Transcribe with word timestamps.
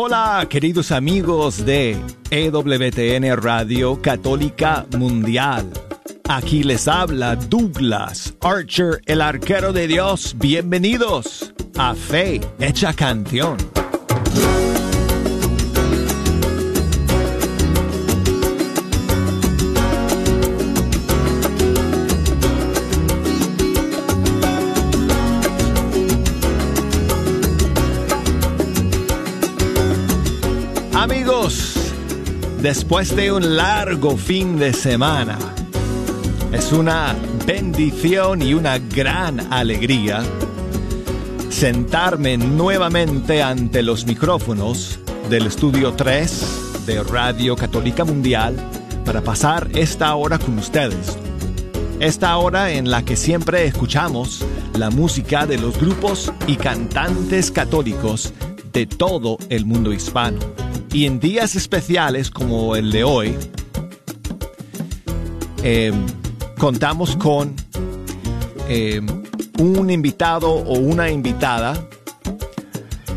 Hola, 0.00 0.46
queridos 0.48 0.92
amigos 0.92 1.66
de 1.66 1.96
EWTN 2.30 3.36
Radio 3.36 4.00
Católica 4.00 4.86
Mundial. 4.96 5.68
Aquí 6.28 6.62
les 6.62 6.86
habla 6.86 7.34
Douglas 7.34 8.32
Archer, 8.40 9.02
el 9.06 9.20
arquero 9.20 9.72
de 9.72 9.88
Dios. 9.88 10.36
Bienvenidos 10.38 11.52
a 11.76 11.96
Fe 11.96 12.40
Hecha 12.60 12.92
Canción. 12.92 13.56
Después 32.68 33.16
de 33.16 33.32
un 33.32 33.56
largo 33.56 34.18
fin 34.18 34.58
de 34.58 34.74
semana, 34.74 35.38
es 36.52 36.70
una 36.70 37.16
bendición 37.46 38.42
y 38.42 38.52
una 38.52 38.78
gran 38.78 39.50
alegría 39.50 40.22
sentarme 41.48 42.36
nuevamente 42.36 43.42
ante 43.42 43.82
los 43.82 44.04
micrófonos 44.04 44.98
del 45.30 45.46
estudio 45.46 45.94
3 45.94 46.84
de 46.84 47.02
Radio 47.04 47.56
Católica 47.56 48.04
Mundial 48.04 48.54
para 49.02 49.22
pasar 49.22 49.66
esta 49.74 50.14
hora 50.14 50.38
con 50.38 50.58
ustedes. 50.58 51.16
Esta 52.00 52.36
hora 52.36 52.72
en 52.72 52.90
la 52.90 53.02
que 53.02 53.16
siempre 53.16 53.64
escuchamos 53.64 54.44
la 54.74 54.90
música 54.90 55.46
de 55.46 55.56
los 55.56 55.80
grupos 55.80 56.30
y 56.46 56.56
cantantes 56.56 57.50
católicos 57.50 58.34
de 58.74 58.84
todo 58.84 59.38
el 59.48 59.64
mundo 59.64 59.90
hispano. 59.90 60.57
Y 60.92 61.06
en 61.06 61.20
días 61.20 61.54
especiales 61.54 62.30
como 62.30 62.76
el 62.76 62.90
de 62.90 63.04
hoy, 63.04 63.36
eh, 65.62 65.92
contamos 66.58 67.16
con 67.16 67.54
eh, 68.68 69.00
un 69.58 69.90
invitado 69.90 70.50
o 70.50 70.78
una 70.78 71.10
invitada 71.10 71.88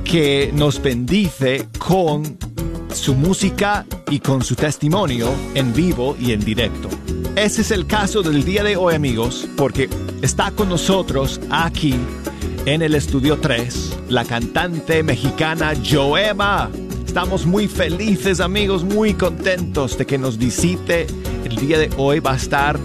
que 0.04 0.52
nos 0.54 0.82
bendice 0.82 1.68
con 1.78 2.38
su 2.94 3.16
música 3.16 3.86
y 4.10 4.20
con 4.20 4.44
su 4.44 4.56
testimonio 4.56 5.34
en 5.56 5.74
vivo 5.74 6.18
y 6.20 6.34
en 6.34 6.42
directo. 6.42 6.90
Ese 7.36 7.62
es 7.62 7.72
el 7.72 7.88
caso 7.88 8.22
del 8.22 8.44
día 8.44 8.64
de 8.64 8.76
hoy 8.76 8.96
amigos, 8.96 9.48
porque 9.56 9.90
está 10.22 10.52
con 10.52 10.68
nosotros 10.68 11.40
aquí 11.50 11.96
en 12.66 12.82
el 12.82 12.96
estudio 12.96 13.40
3 13.40 13.98
la 14.10 14.26
cantante 14.26 15.02
mexicana 15.04 15.74
Joema. 15.82 16.70
Estamos 17.12 17.46
muy 17.46 17.68
felices 17.68 18.40
amigos, 18.40 18.86
muy 18.86 19.14
contentos 19.14 19.98
de 19.98 20.06
que 20.06 20.18
nos 20.18 20.38
visite. 20.38 21.08
El 21.44 21.58
día 21.58 21.78
de 21.78 21.90
hoy 21.98 22.22
va 22.22 22.32
a 22.32 22.36
estar 22.38 22.80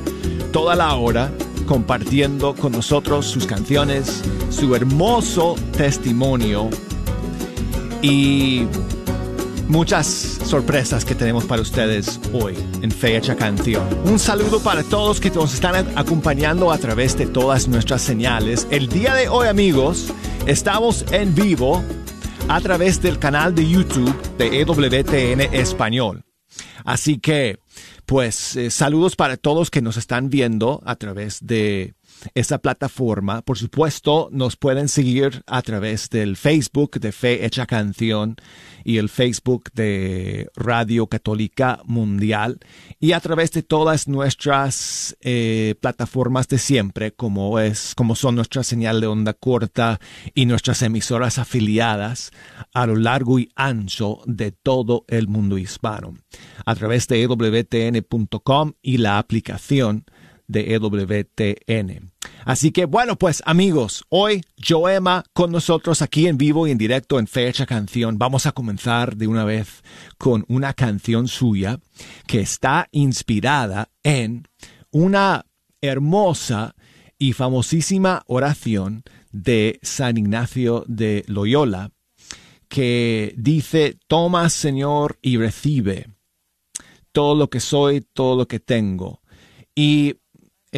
toda 0.52 0.74
la 0.74 0.96
hora 0.96 1.30
compartiendo 1.64 2.52
con 2.56 2.72
nosotros 2.72 3.24
sus 3.26 3.46
canciones, 3.46 4.24
su 4.50 4.74
hermoso 4.74 5.54
testimonio 5.76 6.68
y 8.02 8.64
muchas 9.68 10.06
sorpresas 10.44 11.04
que 11.04 11.14
tenemos 11.14 11.44
para 11.44 11.62
ustedes 11.62 12.18
hoy 12.32 12.56
en 12.82 12.90
Fecha 12.90 13.36
Canción. 13.36 13.86
Un 14.06 14.18
saludo 14.18 14.58
para 14.58 14.82
todos 14.82 15.20
que 15.20 15.30
nos 15.30 15.54
están 15.54 15.86
acompañando 15.94 16.72
a 16.72 16.78
través 16.78 17.16
de 17.16 17.26
todas 17.26 17.68
nuestras 17.68 18.02
señales. 18.02 18.66
El 18.72 18.88
día 18.88 19.14
de 19.14 19.28
hoy 19.28 19.46
amigos, 19.46 20.12
estamos 20.46 21.04
en 21.12 21.32
vivo 21.32 21.84
a 22.48 22.60
través 22.60 23.02
del 23.02 23.18
canal 23.18 23.54
de 23.54 23.68
YouTube 23.68 24.14
de 24.38 24.60
EWTN 24.60 25.54
Español. 25.54 26.24
Así 26.84 27.18
que 27.18 27.58
pues 28.06 28.54
eh, 28.54 28.70
saludos 28.70 29.16
para 29.16 29.36
todos 29.36 29.70
que 29.70 29.82
nos 29.82 29.96
están 29.96 30.30
viendo 30.30 30.80
a 30.86 30.94
través 30.94 31.44
de 31.44 31.95
esa 32.34 32.58
plataforma. 32.58 33.42
Por 33.42 33.58
supuesto, 33.58 34.28
nos 34.32 34.56
pueden 34.56 34.88
seguir 34.88 35.42
a 35.46 35.62
través 35.62 36.10
del 36.10 36.36
Facebook 36.36 36.98
de 37.00 37.12
Fe 37.12 37.44
Hecha 37.44 37.66
Canción 37.66 38.36
y 38.84 38.98
el 38.98 39.08
Facebook 39.08 39.70
de 39.74 40.48
Radio 40.54 41.08
Católica 41.08 41.80
Mundial 41.84 42.60
y 43.00 43.12
a 43.12 43.20
través 43.20 43.50
de 43.52 43.62
todas 43.62 44.06
nuestras 44.06 45.16
eh, 45.20 45.74
plataformas 45.80 46.46
de 46.48 46.58
siempre, 46.58 47.12
como 47.12 47.58
es, 47.58 47.94
como 47.96 48.14
son 48.14 48.36
nuestra 48.36 48.62
señal 48.62 49.00
de 49.00 49.08
onda 49.08 49.34
corta 49.34 49.98
y 50.34 50.46
nuestras 50.46 50.82
emisoras 50.82 51.38
afiliadas 51.38 52.30
a 52.72 52.86
lo 52.86 52.96
largo 52.96 53.38
y 53.38 53.50
ancho 53.56 54.20
de 54.26 54.52
todo 54.52 55.04
el 55.08 55.28
mundo 55.28 55.58
hispano, 55.58 56.14
a 56.64 56.74
través 56.74 57.08
de 57.08 57.22
ewtn.com 57.22 58.72
y 58.82 58.98
la 58.98 59.18
aplicación 59.18 60.04
de 60.48 60.74
EWTN. 60.74 62.12
Así 62.44 62.70
que 62.70 62.84
bueno, 62.84 63.16
pues 63.16 63.42
amigos, 63.46 64.04
hoy 64.08 64.42
Joema 64.56 65.24
con 65.32 65.50
nosotros 65.50 66.02
aquí 66.02 66.26
en 66.26 66.38
vivo 66.38 66.66
y 66.66 66.70
en 66.70 66.78
directo 66.78 67.18
en 67.18 67.26
Fecha 67.26 67.66
Canción. 67.66 68.18
Vamos 68.18 68.46
a 68.46 68.52
comenzar 68.52 69.16
de 69.16 69.26
una 69.26 69.44
vez 69.44 69.82
con 70.18 70.44
una 70.48 70.74
canción 70.74 71.28
suya 71.28 71.80
que 72.26 72.40
está 72.40 72.88
inspirada 72.92 73.90
en 74.02 74.46
una 74.90 75.46
hermosa 75.80 76.74
y 77.18 77.32
famosísima 77.32 78.22
oración 78.26 79.02
de 79.32 79.78
San 79.82 80.16
Ignacio 80.16 80.84
de 80.86 81.24
Loyola 81.26 81.90
que 82.68 83.34
dice, 83.36 83.98
toma 84.08 84.48
Señor 84.50 85.18
y 85.22 85.36
recibe 85.36 86.08
todo 87.12 87.34
lo 87.34 87.48
que 87.48 87.60
soy, 87.60 88.00
todo 88.00 88.36
lo 88.36 88.48
que 88.48 88.60
tengo. 88.60 89.22
Y 89.74 90.16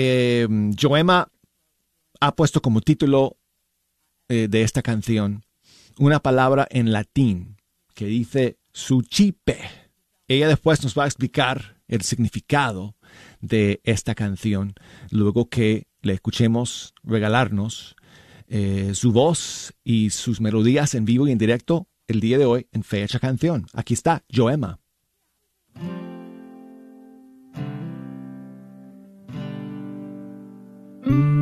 eh, 0.00 0.46
Joema 0.80 1.28
ha 2.20 2.36
puesto 2.36 2.62
como 2.62 2.80
título 2.80 3.36
eh, 4.28 4.46
de 4.48 4.62
esta 4.62 4.80
canción 4.80 5.44
una 5.98 6.20
palabra 6.20 6.68
en 6.70 6.92
latín 6.92 7.56
que 7.94 8.06
dice 8.06 8.58
suchipe. 8.72 9.58
Ella 10.28 10.46
después 10.46 10.84
nos 10.84 10.96
va 10.96 11.02
a 11.02 11.06
explicar 11.06 11.80
el 11.88 12.02
significado 12.02 12.94
de 13.40 13.80
esta 13.82 14.14
canción 14.14 14.74
luego 15.10 15.48
que 15.48 15.88
le 16.02 16.12
escuchemos 16.12 16.94
regalarnos 17.02 17.96
eh, 18.46 18.92
su 18.94 19.10
voz 19.10 19.74
y 19.82 20.10
sus 20.10 20.40
melodías 20.40 20.94
en 20.94 21.06
vivo 21.06 21.26
y 21.26 21.32
en 21.32 21.38
directo 21.38 21.88
el 22.06 22.20
día 22.20 22.38
de 22.38 22.44
hoy 22.44 22.68
en 22.70 22.84
Fecha 22.84 23.18
Canción. 23.18 23.66
Aquí 23.72 23.94
está 23.94 24.24
Joema. 24.32 24.78
Mm. 31.08 31.37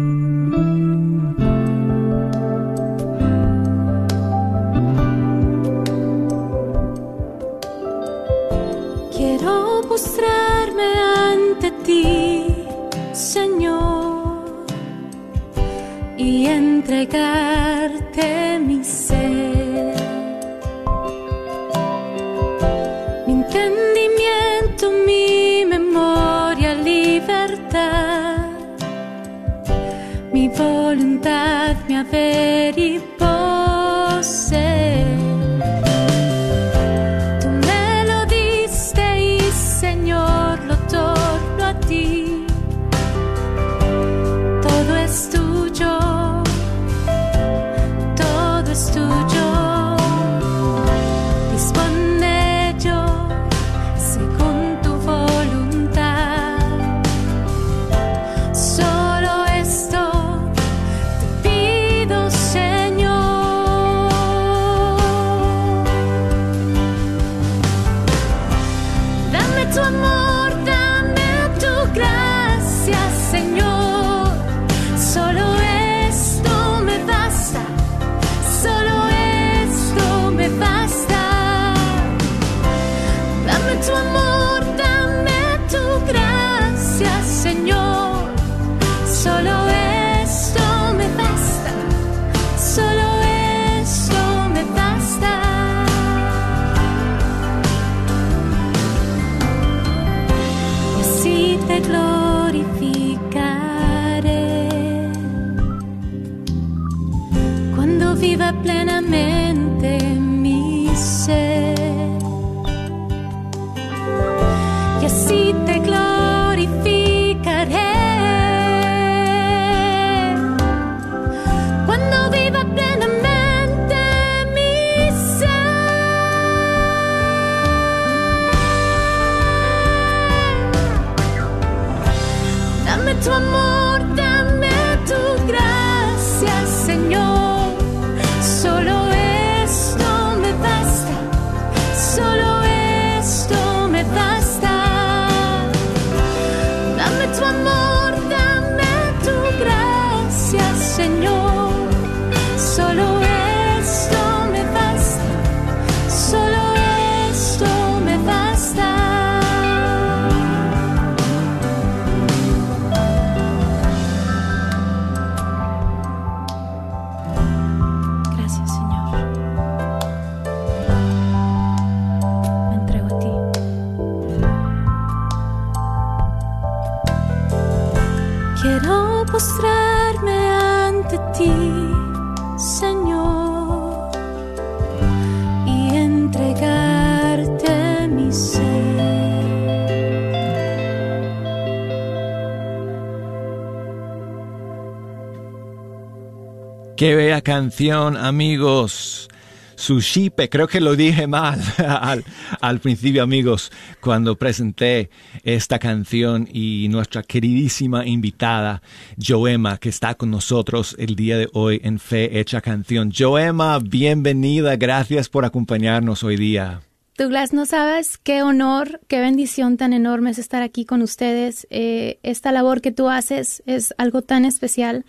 Qué 196.96 197.14
bella 197.14 197.42
canción, 197.42 198.16
amigos. 198.16 199.28
Sushipe, 199.74 200.48
creo 200.48 200.66
que 200.66 200.80
lo 200.80 200.96
dije 200.96 201.26
mal 201.26 201.60
al, 202.62 202.80
principio, 202.80 203.22
amigos, 203.22 203.70
cuando 204.00 204.36
presenté 204.36 205.10
esta 205.44 205.78
canción 205.78 206.48
y 206.50 206.88
nuestra 206.88 207.22
queridísima 207.22 208.06
invitada, 208.06 208.80
Joema, 209.18 209.76
que 209.76 209.90
está 209.90 210.14
con 210.14 210.30
nosotros 210.30 210.96
el 210.98 211.16
día 211.16 211.36
de 211.36 211.50
hoy 211.52 211.82
en 211.84 211.98
Fe 211.98 212.40
Hecha 212.40 212.62
Canción. 212.62 213.12
Joema, 213.14 213.78
bienvenida, 213.78 214.76
gracias 214.76 215.28
por 215.28 215.44
acompañarnos 215.44 216.24
hoy 216.24 216.36
día. 216.38 216.80
Douglas, 217.18 217.52
no 217.52 217.66
sabes 217.66 218.16
qué 218.16 218.42
honor, 218.42 219.00
qué 219.06 219.20
bendición 219.20 219.76
tan 219.76 219.92
enorme 219.92 220.30
es 220.30 220.38
estar 220.38 220.62
aquí 220.62 220.86
con 220.86 221.02
ustedes. 221.02 221.66
Eh, 221.68 222.18
esta 222.22 222.52
labor 222.52 222.80
que 222.80 222.92
tú 222.92 223.10
haces 223.10 223.62
es 223.66 223.94
algo 223.98 224.22
tan 224.22 224.46
especial 224.46 225.04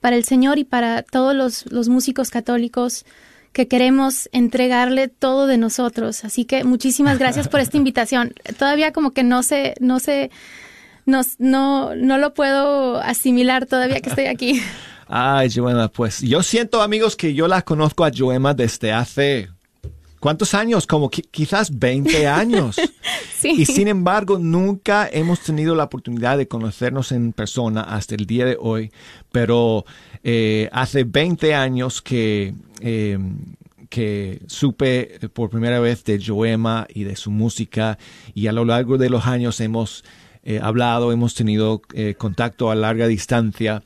para 0.00 0.16
el 0.16 0.24
Señor 0.24 0.58
y 0.58 0.64
para 0.64 1.02
todos 1.02 1.34
los, 1.34 1.70
los 1.70 1.88
músicos 1.88 2.30
católicos 2.30 3.04
que 3.52 3.66
queremos 3.66 4.28
entregarle 4.32 5.08
todo 5.08 5.46
de 5.46 5.58
nosotros. 5.58 6.24
Así 6.24 6.44
que 6.44 6.64
muchísimas 6.64 7.18
gracias 7.20 7.48
por 7.48 7.60
esta 7.60 7.76
invitación. 7.76 8.34
Todavía 8.58 8.92
como 8.92 9.12
que 9.12 9.22
no 9.22 9.42
sé, 9.42 9.74
no 9.80 9.98
sé, 10.00 10.30
no, 11.06 11.22
no, 11.38 11.94
no 11.94 12.18
lo 12.18 12.34
puedo 12.34 13.00
asimilar 13.00 13.66
todavía 13.66 14.00
que 14.00 14.10
estoy 14.10 14.26
aquí. 14.26 14.62
Ay, 15.08 15.48
Joema, 15.50 15.88
pues 15.88 16.20
yo 16.20 16.42
siento, 16.42 16.82
amigos, 16.82 17.16
que 17.16 17.32
yo 17.32 17.48
la 17.48 17.62
conozco 17.62 18.04
a 18.04 18.10
Joema 18.14 18.54
desde 18.54 18.92
hace... 18.92 19.48
¿Cuántos 20.20 20.54
años? 20.54 20.86
Como 20.86 21.10
qui- 21.10 21.26
quizás 21.30 21.78
20 21.78 22.26
años. 22.26 22.76
Sí. 23.38 23.50
Y 23.58 23.66
sin 23.66 23.88
embargo, 23.88 24.38
nunca 24.38 25.08
hemos 25.10 25.40
tenido 25.40 25.74
la 25.74 25.84
oportunidad 25.84 26.38
de 26.38 26.48
conocernos 26.48 27.12
en 27.12 27.32
persona 27.32 27.82
hasta 27.82 28.14
el 28.14 28.26
día 28.26 28.44
de 28.44 28.56
hoy, 28.60 28.90
pero 29.32 29.84
eh, 30.24 30.68
hace 30.72 31.04
20 31.04 31.54
años 31.54 32.02
que, 32.02 32.54
eh, 32.80 33.18
que 33.88 34.42
supe 34.46 35.18
por 35.32 35.50
primera 35.50 35.78
vez 35.80 36.02
de 36.04 36.20
Joema 36.24 36.86
y 36.92 37.04
de 37.04 37.16
su 37.16 37.30
música 37.30 37.98
y 38.34 38.48
a 38.48 38.52
lo 38.52 38.64
largo 38.64 38.98
de 38.98 39.08
los 39.10 39.26
años 39.26 39.60
hemos 39.60 40.04
eh, 40.42 40.60
hablado, 40.62 41.12
hemos 41.12 41.34
tenido 41.34 41.82
eh, 41.94 42.14
contacto 42.18 42.70
a 42.70 42.74
larga 42.74 43.06
distancia 43.06 43.82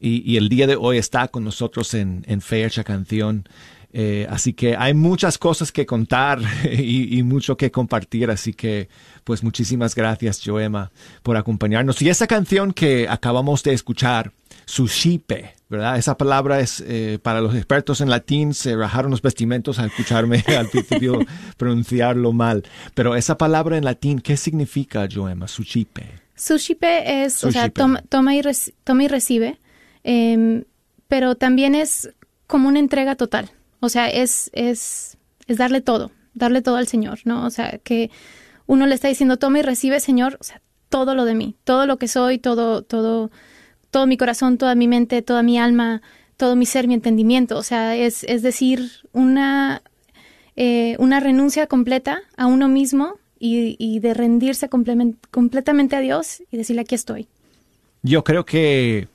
y, 0.00 0.22
y 0.30 0.36
el 0.36 0.48
día 0.48 0.66
de 0.66 0.76
hoy 0.76 0.98
está 0.98 1.28
con 1.28 1.44
nosotros 1.44 1.94
en, 1.94 2.24
en 2.26 2.40
Fecha 2.40 2.84
Canción. 2.84 3.48
Eh, 3.92 4.26
así 4.30 4.52
que 4.52 4.76
hay 4.76 4.94
muchas 4.94 5.36
cosas 5.36 5.72
que 5.72 5.84
contar 5.84 6.38
y, 6.70 7.18
y 7.18 7.22
mucho 7.24 7.56
que 7.56 7.70
compartir, 7.72 8.30
así 8.30 8.52
que 8.52 8.88
pues 9.24 9.42
muchísimas 9.42 9.94
gracias 9.96 10.40
Joema 10.44 10.92
por 11.22 11.36
acompañarnos. 11.36 12.00
Y 12.02 12.08
esa 12.08 12.26
canción 12.28 12.72
que 12.72 13.08
acabamos 13.08 13.62
de 13.64 13.72
escuchar, 13.72 14.32
Sushipe, 14.64 15.54
¿verdad? 15.68 15.98
Esa 15.98 16.16
palabra 16.16 16.60
es 16.60 16.82
eh, 16.86 17.18
para 17.20 17.40
los 17.40 17.54
expertos 17.56 18.00
en 18.00 18.08
latín, 18.10 18.54
se 18.54 18.76
rajaron 18.76 19.10
los 19.10 19.22
vestimentos 19.22 19.80
al 19.80 19.86
escucharme 19.86 20.44
al 20.56 20.68
principio 20.68 21.18
pronunciarlo 21.56 22.32
mal. 22.32 22.62
Pero 22.94 23.16
esa 23.16 23.36
palabra 23.36 23.76
en 23.76 23.84
latín, 23.84 24.20
¿qué 24.20 24.36
significa 24.36 25.08
Joema? 25.12 25.48
Sushipe. 25.48 26.06
Sushipe 26.36 27.24
es, 27.24 27.42
o 27.44 27.50
sea, 27.50 27.68
toma, 27.68 28.02
toma 28.08 28.34
y, 28.34 28.40
reci- 28.40 28.72
toma 28.84 29.04
y 29.04 29.08
recibe, 29.08 29.58
em, 30.04 30.64
pero 31.08 31.34
también 31.34 31.74
es 31.74 32.10
como 32.46 32.68
una 32.68 32.78
entrega 32.78 33.16
total. 33.16 33.50
O 33.80 33.88
sea, 33.88 34.08
es, 34.08 34.50
es, 34.52 35.16
es 35.46 35.56
darle 35.56 35.80
todo, 35.80 36.10
darle 36.34 36.62
todo 36.62 36.76
al 36.76 36.86
Señor, 36.86 37.20
¿no? 37.24 37.44
O 37.46 37.50
sea, 37.50 37.78
que 37.82 38.10
uno 38.66 38.86
le 38.86 38.94
está 38.94 39.08
diciendo, 39.08 39.38
toma 39.38 39.58
y 39.58 39.62
recibe, 39.62 40.00
Señor, 40.00 40.36
o 40.40 40.44
sea, 40.44 40.60
todo 40.88 41.14
lo 41.14 41.24
de 41.24 41.34
mí, 41.34 41.56
todo 41.64 41.86
lo 41.86 41.96
que 41.96 42.08
soy, 42.08 42.38
todo, 42.38 42.82
todo, 42.82 43.30
todo 43.90 44.06
mi 44.06 44.16
corazón, 44.16 44.58
toda 44.58 44.74
mi 44.74 44.86
mente, 44.86 45.22
toda 45.22 45.42
mi 45.42 45.58
alma, 45.58 46.02
todo 46.36 46.56
mi 46.56 46.66
ser, 46.66 46.86
mi 46.86 46.94
entendimiento. 46.94 47.56
O 47.56 47.62
sea, 47.62 47.96
es, 47.96 48.24
es 48.24 48.42
decir, 48.42 48.90
una, 49.12 49.82
eh, 50.56 50.96
una 50.98 51.20
renuncia 51.20 51.66
completa 51.66 52.20
a 52.36 52.46
uno 52.46 52.68
mismo 52.68 53.18
y, 53.38 53.76
y 53.78 54.00
de 54.00 54.14
rendirse 54.14 54.68
completamente 54.68 55.96
a 55.96 56.00
Dios 56.00 56.42
y 56.50 56.56
decirle 56.56 56.82
aquí 56.82 56.94
estoy. 56.94 57.28
Yo 58.02 58.24
creo 58.24 58.44
que 58.44 59.08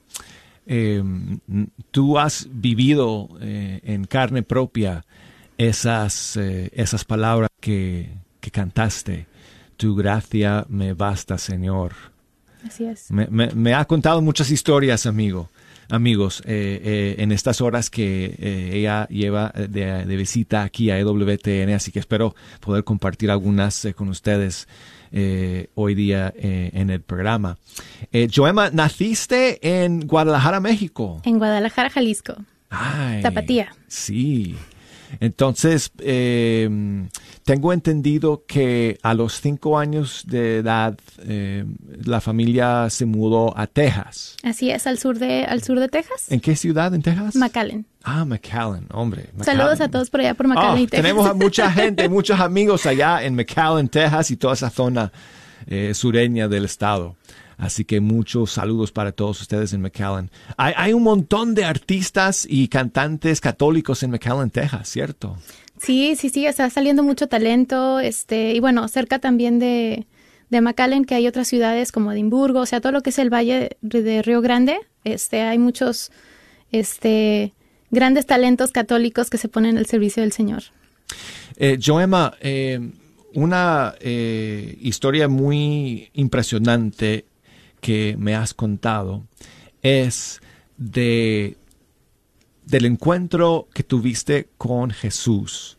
eh, 0.65 0.97
n- 1.03 1.67
tú 1.91 2.17
has 2.19 2.47
vivido 2.51 3.29
eh, 3.41 3.79
en 3.83 4.05
carne 4.05 4.43
propia 4.43 5.05
esas, 5.57 6.37
eh, 6.37 6.69
esas 6.73 7.05
palabras 7.05 7.49
que, 7.59 8.09
que 8.39 8.51
cantaste. 8.51 9.27
Tu 9.77 9.95
gracia 9.95 10.65
me 10.69 10.93
basta, 10.93 11.37
Señor. 11.37 11.93
Así 12.65 12.85
es. 12.85 13.11
Me, 13.11 13.27
me- 13.27 13.51
me 13.51 13.73
ha 13.73 13.85
contado 13.85 14.21
muchas 14.21 14.49
historias, 14.51 15.05
amigo, 15.05 15.49
amigos, 15.89 16.41
eh, 16.45 17.15
en 17.19 17.31
estas 17.31 17.61
horas 17.61 17.89
que 17.89 18.35
ella 18.73 19.07
lleva 19.09 19.49
de, 19.49 20.05
de 20.05 20.15
visita 20.15 20.63
aquí 20.63 20.89
a 20.89 20.97
EWTN, 20.99 21.73
así 21.75 21.91
que 21.91 21.99
espero 21.99 22.35
poder 22.59 22.83
compartir 22.83 23.29
algunas 23.29 23.87
con 23.95 24.09
ustedes 24.09 24.67
eh, 25.17 25.69
hoy 25.75 25.95
día 25.95 26.33
eh, 26.35 26.71
en 26.73 26.89
el 26.89 27.01
programa. 27.01 27.57
Eh, 28.11 28.27
Joema, 28.31 28.69
naciste 28.69 29.83
en 29.83 30.01
Guadalajara, 30.01 30.59
México. 30.59 31.21
En 31.23 31.37
Guadalajara, 31.37 31.89
Jalisco. 31.89 32.35
Ay, 32.69 33.21
Tapatía. 33.21 33.73
Sí. 33.87 34.55
Entonces, 35.19 35.91
eh, 35.99 36.69
tengo 37.43 37.73
entendido 37.73 38.43
que 38.47 38.97
a 39.03 39.13
los 39.13 39.39
cinco 39.39 39.77
años 39.77 40.23
de 40.27 40.57
edad 40.57 40.97
eh, 41.19 41.65
la 42.03 42.21
familia 42.21 42.89
se 42.89 43.05
mudó 43.05 43.57
a 43.57 43.67
Texas. 43.67 44.35
Así 44.43 44.71
es, 44.71 44.87
al 44.87 44.97
sur 44.97 45.19
de, 45.19 45.45
al 45.45 45.63
sur 45.63 45.79
de 45.79 45.87
Texas. 45.87 46.29
¿En 46.29 46.39
qué 46.39 46.55
ciudad 46.55 46.93
en 46.93 47.01
Texas? 47.01 47.35
McAllen. 47.35 47.85
ah, 48.03 48.25
McAllen, 48.25 48.87
hombre. 48.91 49.29
Saludos 49.41 49.73
McAllen. 49.73 49.81
a 49.81 49.91
todos 49.91 50.09
por 50.09 50.19
allá 50.21 50.33
por 50.33 50.47
McAllen 50.47 50.83
y 50.83 50.87
Texas. 50.87 51.03
tenemos 51.03 51.27
a 51.27 51.33
mucha 51.35 51.71
gente, 51.71 52.09
muchos 52.09 52.39
amigos 52.39 52.85
allá 52.85 53.23
en 53.23 53.35
McAllen, 53.35 53.89
Texas 53.89 54.31
y 54.31 54.37
toda 54.37 54.53
esa 54.55 54.69
zona 54.69 55.11
eh, 55.67 55.93
sureña 55.93 56.47
del 56.47 56.65
estado. 56.65 57.15
Así 57.57 57.85
que 57.85 58.01
muchos 58.01 58.51
saludos 58.51 58.91
para 58.91 59.11
todos 59.11 59.41
ustedes 59.41 59.73
en 59.73 59.81
McAllen. 59.81 60.29
Hay, 60.57 60.73
hay 60.75 60.93
un 60.93 61.03
montón 61.03 61.55
de 61.55 61.65
artistas 61.65 62.45
y 62.49 62.67
cantantes 62.67 63.41
católicos 63.41 64.03
en 64.03 64.11
McAllen, 64.11 64.49
Texas, 64.49 64.89
¿cierto? 64.89 65.37
Sí, 65.77 66.15
sí, 66.15 66.29
sí, 66.29 66.45
está 66.45 66.69
saliendo 66.69 67.03
mucho 67.03 67.27
talento, 67.27 67.99
este, 67.99 68.53
y 68.53 68.59
bueno, 68.59 68.87
cerca 68.87 69.19
también 69.19 69.59
de, 69.59 70.07
de 70.49 70.61
McAllen, 70.61 71.05
que 71.05 71.15
hay 71.15 71.27
otras 71.27 71.47
ciudades 71.47 71.91
como 71.91 72.11
Edimburgo, 72.11 72.61
o 72.61 72.65
sea, 72.65 72.81
todo 72.81 72.91
lo 72.91 73.01
que 73.01 73.09
es 73.09 73.19
el 73.19 73.33
valle 73.33 73.77
de 73.81 74.21
Río 74.21 74.41
Grande, 74.41 74.77
este, 75.03 75.41
hay 75.41 75.57
muchos, 75.57 76.11
este, 76.71 77.53
grandes 77.91 78.25
talentos 78.25 78.71
católicos 78.71 79.29
que 79.29 79.37
se 79.37 79.49
ponen 79.49 79.77
al 79.77 79.85
servicio 79.85 80.23
del 80.23 80.31
Señor. 80.31 80.63
Eh, 81.57 81.77
Joema, 81.83 82.33
eh, 82.41 82.79
una 83.33 83.95
eh, 83.99 84.77
historia 84.81 85.27
muy 85.27 86.09
impresionante 86.13 87.25
que 87.85 88.15
me 88.17 88.33
has 88.33 88.55
contado 88.55 89.27
es 89.83 90.41
de 90.77 91.55
del 92.65 92.85
encuentro 92.85 93.67
que 93.75 93.83
tuviste 93.83 94.49
con 94.57 94.89
Jesús 94.89 95.77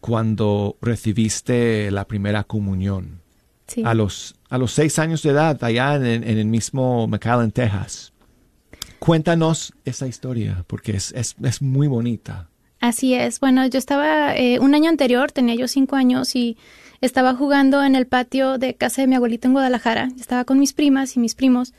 cuando 0.00 0.76
recibiste 0.82 1.90
la 1.90 2.04
primera 2.06 2.44
comunión 2.44 3.22
Sí. 3.66 3.82
a 3.86 3.94
los 3.94 4.34
a 4.50 4.58
los 4.58 4.72
seis 4.72 4.98
años 4.98 5.22
de 5.22 5.30
edad 5.30 5.56
allá 5.64 5.94
en, 5.96 6.24
en 6.24 6.38
el 6.38 6.44
mismo 6.46 7.06
McAllen, 7.06 7.52
Texas. 7.52 8.12
Cuéntanos 8.98 9.72
esa 9.86 10.06
historia 10.08 10.64
porque 10.66 10.92
es, 10.96 11.12
es, 11.12 11.36
es 11.42 11.62
muy 11.62 11.86
bonita. 11.86 12.48
Así 12.80 13.14
es. 13.14 13.40
Bueno, 13.40 13.66
yo 13.66 13.78
estaba 13.78 14.36
eh, 14.36 14.58
un 14.58 14.74
año 14.74 14.90
anterior, 14.90 15.30
tenía 15.32 15.54
yo 15.54 15.68
cinco 15.68 15.96
años 15.96 16.34
y 16.36 16.58
estaba 17.00 17.34
jugando 17.34 17.82
en 17.84 17.94
el 17.94 18.06
patio 18.06 18.58
de 18.58 18.74
casa 18.74 19.02
de 19.02 19.08
mi 19.08 19.14
abuelita 19.16 19.48
en 19.48 19.52
Guadalajara. 19.54 20.08
Estaba 20.18 20.44
con 20.44 20.58
mis 20.58 20.72
primas 20.72 21.16
y 21.16 21.20
mis 21.20 21.34
primos. 21.34 21.72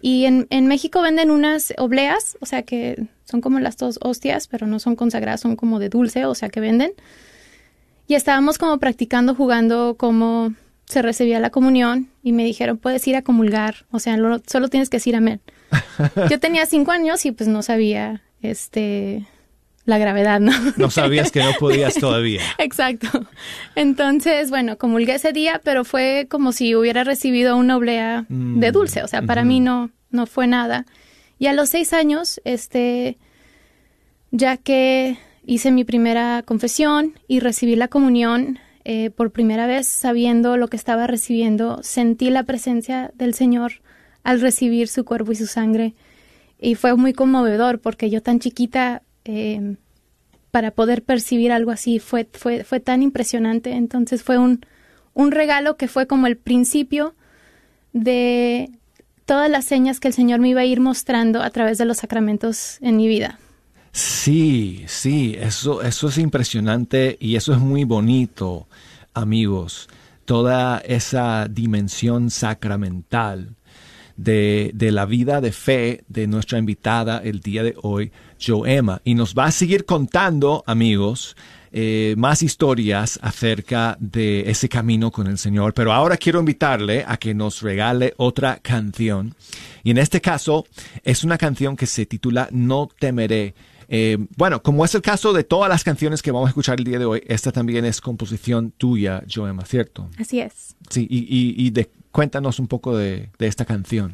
Y 0.00 0.26
en, 0.26 0.46
en 0.50 0.66
México 0.66 1.02
venden 1.02 1.30
unas 1.30 1.72
obleas, 1.78 2.36
o 2.40 2.46
sea 2.46 2.62
que 2.62 3.08
son 3.24 3.40
como 3.40 3.58
las 3.60 3.76
dos 3.76 3.98
hostias, 4.02 4.46
pero 4.46 4.66
no 4.66 4.78
son 4.78 4.94
consagradas, 4.94 5.40
son 5.40 5.56
como 5.56 5.78
de 5.80 5.88
dulce, 5.88 6.24
o 6.24 6.34
sea 6.34 6.48
que 6.50 6.60
venden. 6.60 6.92
Y 8.06 8.14
estábamos 8.14 8.58
como 8.58 8.78
practicando, 8.78 9.34
jugando 9.34 9.96
cómo 9.98 10.54
se 10.86 11.02
recibía 11.02 11.40
la 11.40 11.50
comunión 11.50 12.08
y 12.22 12.32
me 12.32 12.44
dijeron, 12.44 12.78
puedes 12.78 13.06
ir 13.08 13.16
a 13.16 13.22
comulgar, 13.22 13.84
o 13.90 13.98
sea, 13.98 14.16
lo- 14.16 14.40
solo 14.46 14.68
tienes 14.68 14.88
que 14.88 14.96
decir 14.98 15.16
amén. 15.16 15.40
Yo 16.30 16.38
tenía 16.40 16.64
cinco 16.64 16.92
años 16.92 17.26
y 17.26 17.32
pues 17.32 17.48
no 17.48 17.62
sabía, 17.62 18.22
este, 18.40 19.26
la 19.88 19.98
gravedad, 19.98 20.38
¿no? 20.38 20.52
No 20.76 20.90
sabías 20.90 21.30
que 21.30 21.40
no 21.40 21.52
podías 21.58 21.94
todavía. 21.94 22.42
Exacto. 22.58 23.08
Entonces, 23.74 24.50
bueno, 24.50 24.76
comulgué 24.76 25.14
ese 25.14 25.32
día, 25.32 25.60
pero 25.64 25.84
fue 25.84 26.26
como 26.28 26.52
si 26.52 26.74
hubiera 26.74 27.04
recibido 27.04 27.56
una 27.56 27.76
oblea 27.76 28.26
Mm, 28.28 28.60
de 28.60 28.70
dulce. 28.70 29.02
O 29.02 29.08
sea, 29.08 29.22
para 29.22 29.44
mí 29.44 29.60
no, 29.60 29.90
no 30.10 30.26
fue 30.26 30.46
nada. 30.46 30.84
Y 31.38 31.46
a 31.46 31.52
los 31.52 31.70
seis 31.70 31.92
años, 31.92 32.40
este, 32.44 33.16
ya 34.30 34.56
que 34.56 35.18
hice 35.46 35.70
mi 35.70 35.84
primera 35.84 36.42
confesión 36.44 37.14
y 37.26 37.40
recibí 37.40 37.76
la 37.76 37.88
comunión 37.88 38.58
eh, 38.84 39.10
por 39.10 39.30
primera 39.30 39.66
vez, 39.66 39.86
sabiendo 39.86 40.56
lo 40.56 40.68
que 40.68 40.76
estaba 40.76 41.06
recibiendo, 41.06 41.80
sentí 41.82 42.30
la 42.30 42.42
presencia 42.42 43.10
del 43.14 43.34
Señor 43.34 43.80
al 44.22 44.40
recibir 44.40 44.88
su 44.88 45.04
cuerpo 45.04 45.32
y 45.32 45.36
su 45.36 45.46
sangre. 45.46 45.94
Y 46.60 46.74
fue 46.74 46.94
muy 46.96 47.12
conmovedor 47.12 47.80
porque 47.80 48.10
yo 48.10 48.20
tan 48.20 48.40
chiquita, 48.40 49.02
eh, 49.28 49.76
para 50.50 50.70
poder 50.70 51.02
percibir 51.02 51.52
algo 51.52 51.70
así, 51.70 51.98
fue, 51.98 52.26
fue, 52.32 52.64
fue 52.64 52.80
tan 52.80 53.02
impresionante. 53.02 53.72
Entonces 53.72 54.22
fue 54.22 54.38
un, 54.38 54.64
un 55.12 55.30
regalo 55.30 55.76
que 55.76 55.86
fue 55.86 56.06
como 56.06 56.26
el 56.26 56.38
principio 56.38 57.14
de 57.92 58.70
todas 59.26 59.50
las 59.50 59.66
señas 59.66 60.00
que 60.00 60.08
el 60.08 60.14
Señor 60.14 60.40
me 60.40 60.48
iba 60.48 60.62
a 60.62 60.64
ir 60.64 60.80
mostrando 60.80 61.42
a 61.42 61.50
través 61.50 61.76
de 61.76 61.84
los 61.84 61.98
sacramentos 61.98 62.78
en 62.80 62.96
mi 62.96 63.06
vida. 63.06 63.38
Sí, 63.92 64.84
sí, 64.86 65.36
eso, 65.38 65.82
eso 65.82 66.08
es 66.08 66.16
impresionante 66.16 67.18
y 67.20 67.36
eso 67.36 67.52
es 67.52 67.58
muy 67.58 67.84
bonito, 67.84 68.66
amigos. 69.12 69.88
Toda 70.24 70.78
esa 70.78 71.48
dimensión 71.48 72.30
sacramental 72.30 73.56
de, 74.16 74.70
de 74.74 74.92
la 74.92 75.04
vida 75.04 75.40
de 75.42 75.52
fe 75.52 76.04
de 76.08 76.26
nuestra 76.26 76.58
invitada 76.58 77.18
el 77.22 77.40
día 77.40 77.62
de 77.62 77.74
hoy, 77.82 78.12
Joema. 78.40 79.00
Y 79.04 79.14
nos 79.14 79.34
va 79.34 79.46
a 79.46 79.50
seguir 79.52 79.84
contando, 79.84 80.62
amigos, 80.66 81.36
eh, 81.72 82.14
más 82.16 82.42
historias 82.42 83.18
acerca 83.22 83.96
de 84.00 84.48
ese 84.50 84.68
camino 84.68 85.10
con 85.10 85.26
el 85.26 85.38
Señor. 85.38 85.74
Pero 85.74 85.92
ahora 85.92 86.16
quiero 86.16 86.38
invitarle 86.40 87.04
a 87.06 87.16
que 87.18 87.34
nos 87.34 87.60
regale 87.62 88.14
otra 88.16 88.58
canción. 88.62 89.34
Y 89.84 89.90
en 89.90 89.98
este 89.98 90.20
caso 90.20 90.66
es 91.04 91.24
una 91.24 91.36
canción 91.38 91.76
que 91.76 91.86
se 91.86 92.06
titula 92.06 92.48
No 92.52 92.88
temeré. 92.98 93.54
Eh, 93.90 94.18
bueno, 94.36 94.62
como 94.62 94.84
es 94.84 94.94
el 94.94 95.00
caso 95.02 95.32
de 95.32 95.44
todas 95.44 95.68
las 95.70 95.82
canciones 95.82 96.20
que 96.20 96.30
vamos 96.30 96.48
a 96.48 96.50
escuchar 96.50 96.78
el 96.78 96.84
día 96.84 96.98
de 96.98 97.06
hoy, 97.06 97.22
esta 97.26 97.52
también 97.52 97.86
es 97.86 98.02
composición 98.02 98.70
tuya, 98.76 99.22
Joema, 99.34 99.64
¿cierto? 99.64 100.10
Así 100.18 100.40
es. 100.40 100.76
Sí, 100.90 101.06
y, 101.08 101.20
y- 101.20 101.54
y 101.66 101.70
de- 101.70 101.90
cuéntanos 102.12 102.58
un 102.58 102.66
poco 102.68 102.94
de, 102.96 103.30
de 103.38 103.46
esta 103.46 103.64
canción. 103.64 104.12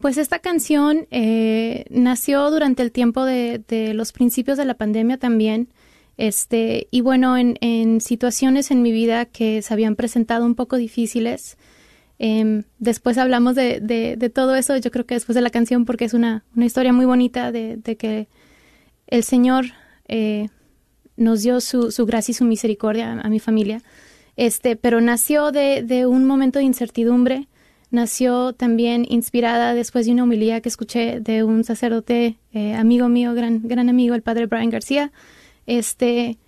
Pues 0.00 0.16
esta 0.16 0.38
canción 0.38 1.08
eh, 1.10 1.84
nació 1.90 2.50
durante 2.52 2.82
el 2.82 2.92
tiempo 2.92 3.24
de, 3.24 3.92
los 3.94 4.12
principios 4.12 4.56
de 4.56 4.64
la 4.64 4.74
pandemia 4.74 5.18
también. 5.18 5.68
Este, 6.16 6.86
y 6.90 7.00
bueno, 7.00 7.36
en, 7.36 8.00
situaciones 8.00 8.70
en 8.70 8.82
mi 8.82 8.92
vida 8.92 9.24
que 9.24 9.60
se 9.60 9.74
habían 9.74 9.96
presentado 9.96 10.46
un 10.46 10.54
poco 10.54 10.76
difíciles. 10.76 11.58
Em, 12.20 12.62
después 12.78 13.18
hablamos 13.18 13.56
de, 13.56 14.30
todo 14.32 14.54
eso, 14.54 14.76
yo 14.76 14.90
creo 14.92 15.04
que 15.04 15.14
después 15.14 15.34
de 15.34 15.42
la 15.42 15.50
canción, 15.50 15.84
porque 15.84 16.04
es 16.04 16.14
una, 16.14 16.44
historia 16.56 16.92
muy 16.92 17.04
bonita 17.04 17.50
de, 17.50 17.80
que 17.98 18.28
el 19.08 19.24
Señor 19.24 19.66
eh, 20.06 20.48
nos 21.16 21.42
dio 21.42 21.60
su, 21.60 21.90
su 21.90 22.06
gracia 22.06 22.32
y 22.32 22.34
su 22.34 22.44
misericordia 22.44 23.12
a, 23.12 23.20
a 23.20 23.28
mi 23.28 23.40
familia. 23.40 23.82
Este, 24.36 24.76
pero 24.76 25.00
nació 25.00 25.50
de 25.50 26.06
un 26.06 26.24
momento 26.24 26.60
de 26.60 26.66
incertidumbre, 26.66 27.48
nació 27.90 28.52
también 28.52 29.06
inspirada 29.08 29.74
después 29.74 30.06
de 30.06 30.12
una 30.12 30.24
homilía 30.24 30.60
que 30.60 30.68
escuché 30.68 31.20
de 31.20 31.42
un 31.44 31.64
sacerdote 31.64 32.38
eh, 32.52 32.74
amigo 32.74 33.08
mío, 33.08 33.34
gran, 33.34 33.62
gran 33.64 33.88
amigo, 33.88 34.14
el 34.14 34.22
padre 34.22 34.46
Brian 34.46 34.70
García, 34.70 35.12
este, 35.66 36.38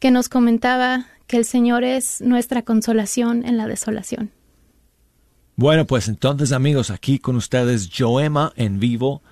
que 0.00 0.10
nos 0.10 0.28
comentaba 0.28 1.06
que 1.26 1.36
el 1.36 1.44
Señor 1.44 1.84
es 1.84 2.20
nuestra 2.20 2.62
consolación 2.62 3.44
en 3.44 3.56
la 3.56 3.66
desolación. 3.66 4.30
Bueno, 5.56 5.86
pues 5.86 6.08
entonces 6.08 6.52
amigos, 6.52 6.90
aquí 6.90 7.18
con 7.18 7.36
ustedes 7.36 7.90
Joema 7.90 8.52
en 8.56 8.78
vivo 8.78 9.22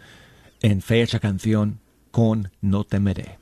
en 0.61 0.83
fecha 0.83 1.21
canción 1.21 1.81
con 2.11 2.51
No 2.61 2.85
temeré. 2.85 3.39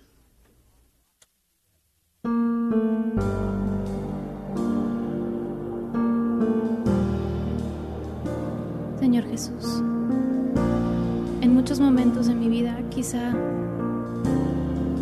Muchos 11.64 11.80
momentos 11.80 12.26
de 12.26 12.35
mi 12.35 12.50
vida 12.50 12.76
quizá 12.90 13.33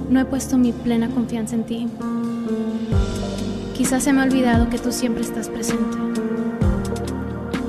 no 0.08 0.20
he 0.20 0.24
puesto 0.24 0.56
mi 0.56 0.70
plena 0.70 1.08
confianza 1.08 1.56
en 1.56 1.64
ti. 1.64 1.88
Quizás 3.76 4.04
se 4.04 4.12
me 4.12 4.20
ha 4.20 4.24
olvidado 4.26 4.70
que 4.70 4.78
tú 4.78 4.92
siempre 4.92 5.24
estás 5.24 5.48
presente, 5.48 5.98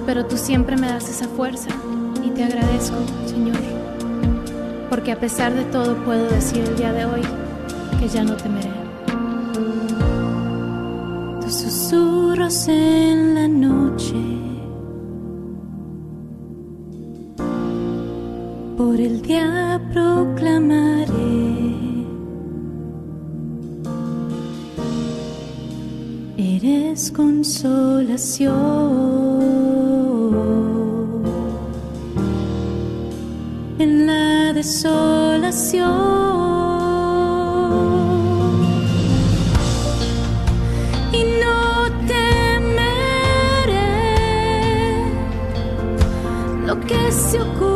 pero 0.05 0.27
tú 0.27 0.37
siempre 0.37 0.77
me 0.77 0.85
das 0.85 1.09
esa 1.09 1.27
fuerza 1.27 1.71
y 2.23 2.29
te 2.29 2.43
agradezco, 2.43 2.97
Señor, 3.25 3.57
porque 4.91 5.11
a 5.11 5.19
pesar 5.19 5.55
de 5.55 5.63
todo 5.63 5.95
puedo 6.05 6.29
decir 6.29 6.63
el 6.63 6.75
día 6.75 6.93
de 6.93 7.05
hoy 7.05 7.21
que 7.99 8.07
ya 8.07 8.23
no 8.23 8.35
temeré. 8.35 8.69
Tus 11.41 11.51
susurros 11.51 12.67
en 12.67 13.33
la 13.33 13.47
noche. 13.47 14.52
Por 18.83 18.99
el 18.99 19.21
día 19.21 19.79
proclamaré. 19.93 21.05
Eres 26.37 27.11
consolación. 27.11 28.51
En 33.79 34.05
la 34.07 34.51
desolación. 34.53 35.83
Y 41.19 41.21
no 41.43 41.59
temeré 42.11 43.13
lo 46.67 46.75
que 46.81 47.01
se 47.11 47.37
ocultará 47.41 47.72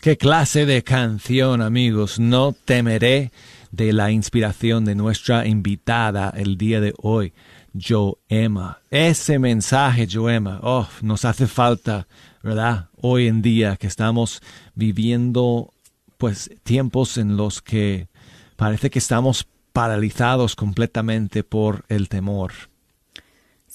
¿Qué 0.00 0.16
clase 0.16 0.64
de 0.64 0.82
canción, 0.82 1.60
amigos? 1.60 2.18
No 2.18 2.54
temeré 2.64 3.32
de 3.70 3.92
la 3.92 4.10
inspiración 4.10 4.86
de 4.86 4.94
nuestra 4.94 5.46
invitada 5.46 6.32
el 6.34 6.56
día 6.56 6.80
de 6.80 6.94
hoy, 6.96 7.34
Joema. 7.74 8.78
Ese 8.90 9.38
mensaje, 9.38 10.08
Joema, 10.10 10.58
oh, 10.62 10.88
nos 11.02 11.26
hace 11.26 11.46
falta, 11.46 12.08
¿verdad? 12.42 12.88
Hoy 12.96 13.26
en 13.26 13.42
día 13.42 13.76
que 13.76 13.88
estamos 13.88 14.40
viviendo, 14.74 15.74
pues, 16.16 16.50
tiempos 16.62 17.18
en 17.18 17.36
los 17.36 17.60
que 17.60 18.08
parece 18.56 18.88
que 18.88 19.00
estamos 19.00 19.48
paralizados 19.74 20.56
completamente 20.56 21.44
por 21.44 21.84
el 21.90 22.08
temor. 22.08 22.69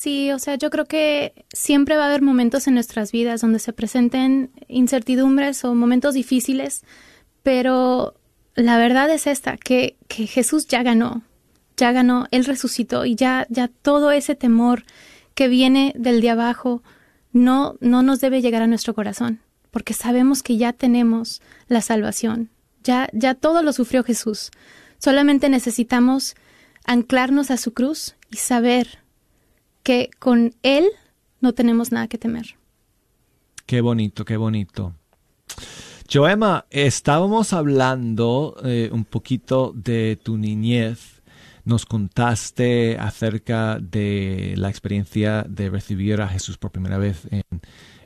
Sí, 0.06 0.32
o 0.32 0.38
sea, 0.38 0.54
yo 0.54 0.70
creo 0.70 0.86
que 0.86 1.34
siempre 1.52 1.98
va 1.98 2.04
a 2.04 2.06
haber 2.10 2.22
momentos 2.22 2.68
en 2.68 2.76
nuestras 2.76 3.12
vidas 3.12 3.42
donde 3.42 3.58
se 3.58 3.74
presenten 3.74 4.52
incertidumbres 4.68 5.66
o 5.66 5.74
momentos 5.74 6.14
difíciles, 6.14 6.84
pero 7.42 8.14
la 8.54 8.78
verdad 8.78 9.10
es 9.10 9.26
esta, 9.26 9.58
que, 9.58 9.98
que 10.08 10.28
Jesús 10.28 10.68
ya 10.68 10.84
ganó, 10.84 11.24
ya 11.76 11.92
ganó, 11.92 12.28
Él 12.30 12.46
resucitó 12.46 13.06
y 13.06 13.16
ya, 13.16 13.48
ya 13.50 13.68
todo 13.68 14.12
ese 14.12 14.36
temor 14.36 14.84
que 15.34 15.48
viene 15.48 15.92
del 15.98 16.22
de 16.22 16.30
abajo 16.30 16.84
no, 17.32 17.76
no 17.80 18.04
nos 18.04 18.22
debe 18.22 18.44
llegar 18.44 18.62
a 18.62 18.68
nuestro 18.68 18.94
corazón, 18.94 19.40
porque 19.72 19.96
sabemos 19.96 20.44
que 20.44 20.58
ya 20.58 20.72
tenemos 20.72 21.42
la 21.68 21.82
salvación, 21.82 22.52
ya, 22.84 23.10
ya 23.12 23.34
todo 23.34 23.64
lo 23.64 23.74
sufrió 23.74 24.04
Jesús. 24.04 24.52
Solamente 25.00 25.50
necesitamos 25.50 26.36
anclarnos 26.86 27.50
a 27.50 27.58
su 27.58 27.74
cruz 27.74 28.14
y 28.30 28.38
saber 28.38 29.04
que 29.86 30.10
con 30.18 30.56
Él 30.64 30.86
no 31.42 31.54
tenemos 31.54 31.92
nada 31.92 32.08
que 32.08 32.18
temer. 32.18 32.58
Qué 33.68 33.82
bonito, 33.82 34.26
qué 34.26 34.36
bonito. 34.36 34.94
Joema, 36.12 36.66
estábamos 36.72 37.54
hablando 37.54 38.58
eh, 38.64 38.90
un 38.92 39.06
poquito 39.06 39.74
de 39.76 40.20
tu 40.22 40.38
niñez. 40.38 41.22
Nos 41.66 41.86
contaste 41.86 42.98
acerca 42.98 43.80
de 43.80 44.56
la 44.58 44.70
experiencia 44.70 45.46
de 45.48 45.70
recibir 45.70 46.20
a 46.20 46.30
Jesús 46.30 46.58
por 46.58 46.72
primera 46.72 46.98
vez 46.98 47.28
en, 47.30 47.44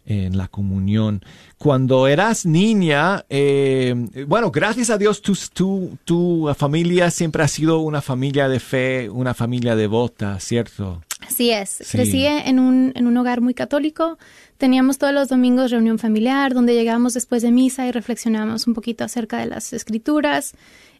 en 0.06 0.38
la 0.38 0.50
comunión. 0.50 1.22
Cuando 1.58 2.08
eras 2.08 2.46
niña, 2.46 3.26
eh, 3.30 4.26
bueno, 4.28 4.52
gracias 4.52 4.89
a 4.89 4.98
Dios, 4.98 5.22
tu, 5.22 5.34
tu, 5.54 5.98
tu 6.04 6.54
familia 6.58 7.10
siempre 7.10 7.44
ha 7.44 7.48
sido 7.48 7.80
una 7.80 8.02
familia 8.02 8.50
de 8.50 8.60
fe, 8.60 9.10
una 9.10 9.34
familia 9.34 9.78
devota, 9.78 10.39
¿cierto? 10.42 11.02
Así 11.30 11.52
es. 11.52 11.70
Sí. 11.70 11.98
Crecí 11.98 12.26
en 12.26 12.60
un, 12.60 12.92
en 12.96 13.06
un 13.08 13.15
hogar 13.18 13.39
muy 13.42 13.54
católico. 13.54 14.18
Teníamos 14.58 14.98
todos 14.98 15.13
los 15.13 15.30
domingos 15.30 15.70
reunión 15.72 16.00
familiar 16.00 16.54
donde 16.54 16.74
llegábamos 16.74 17.13
después 17.13 17.42
de 17.44 17.52
misa 17.52 17.88
y 17.88 17.92
reflexionábamos 17.92 18.65
un 18.68 18.74
poquito 18.74 19.04
acerca 19.04 19.38
de 19.38 19.46
las 19.46 19.72
escrituras. 19.74 20.54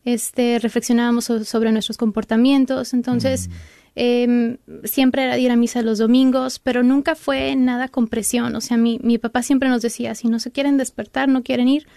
Este, 0.06 0.60
reflexionábamos 0.60 1.26
so- 1.26 1.44
sobre 1.44 1.72
nuestros 1.72 1.98
comportamientos. 1.98 2.94
Entonces, 2.94 3.50
em, 3.96 4.58
siempre 4.84 5.24
era 5.24 5.38
ir 5.38 5.52
a 5.52 5.56
misa 5.56 5.82
los 5.82 5.98
domingos, 5.98 6.60
pero 6.60 6.84
nunca 6.84 7.16
fue 7.16 7.56
nada 7.56 7.88
con 7.88 8.08
presión. 8.08 8.56
O 8.56 8.62
sea, 8.62 8.78
mi, 8.78 9.00
mi 9.04 9.18
papá 9.18 9.42
siempre 9.42 9.68
nos 9.68 9.82
decía, 9.82 10.14
si 10.16 10.28
no 10.28 10.40
se 10.40 10.52
quieren 10.52 10.78
despertar, 10.78 11.28
no 11.28 11.42
quieren 11.44 11.68
ir, 11.68 11.88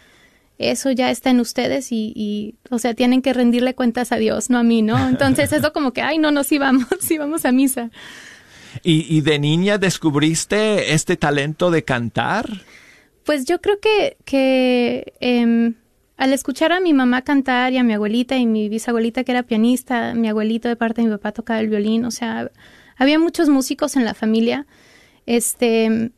eso 0.71 0.91
ya 0.91 1.11
está 1.11 1.31
en 1.31 1.41
ustedes 1.41 1.93
y, 1.93 2.13
y, 2.15 2.55
o 2.71 2.79
sea, 2.79 2.95
tienen 2.95 3.23
que 3.23 3.33
rendirle 3.33 3.75
cuentas 3.75 4.13
a 4.13 4.17
Dios, 4.17 4.51
no 4.51 4.59
a 4.59 4.63
mí, 4.63 4.83
¿no? 4.83 5.09
Entonces, 5.09 5.53
eso 5.53 5.73
como 5.73 5.93
que, 5.93 6.03
ay, 6.03 6.19
no, 6.19 6.31
nos 6.31 6.51
íbamos, 6.53 6.87
íbamos 7.11 7.45
a 7.45 7.53
misa. 7.53 7.91
¿Y, 8.83 9.07
y 9.15 9.21
de 9.21 9.39
niña 9.39 9.79
descubriste 9.79 10.95
este 10.95 11.17
talento 11.17 11.71
de 11.71 11.85
cantar? 11.85 12.49
Pues 13.25 13.45
yo 13.45 13.61
creo 13.61 13.79
que, 13.81 14.17
que 14.25 15.13
em, 15.21 15.75
al 16.17 16.33
escuchar 16.33 16.73
a 16.73 16.81
mi 16.81 16.93
mamá 16.93 17.23
cantar 17.23 17.73
y 17.73 17.79
a 17.79 17.83
mi 17.83 17.93
abuelita 17.93 18.37
y 18.37 18.47
mi 18.47 18.69
bisabuelita 18.69 19.25
que 19.25 19.33
era 19.33 19.43
pianista, 19.43 20.15
mi 20.15 20.29
abuelito 20.29 20.69
de 20.69 20.77
parte 20.77 21.03
de 21.03 21.09
mi 21.09 21.15
papá 21.15 21.33
tocaba 21.33 21.61
el 21.61 21.69
violín, 21.69 22.05
o 22.05 22.11
sea, 22.11 22.51
había 22.97 23.19
muchos 23.19 23.49
músicos 23.49 23.97
en 23.97 24.05
la 24.05 24.15
familia. 24.15 24.67
Este, 25.27 26.11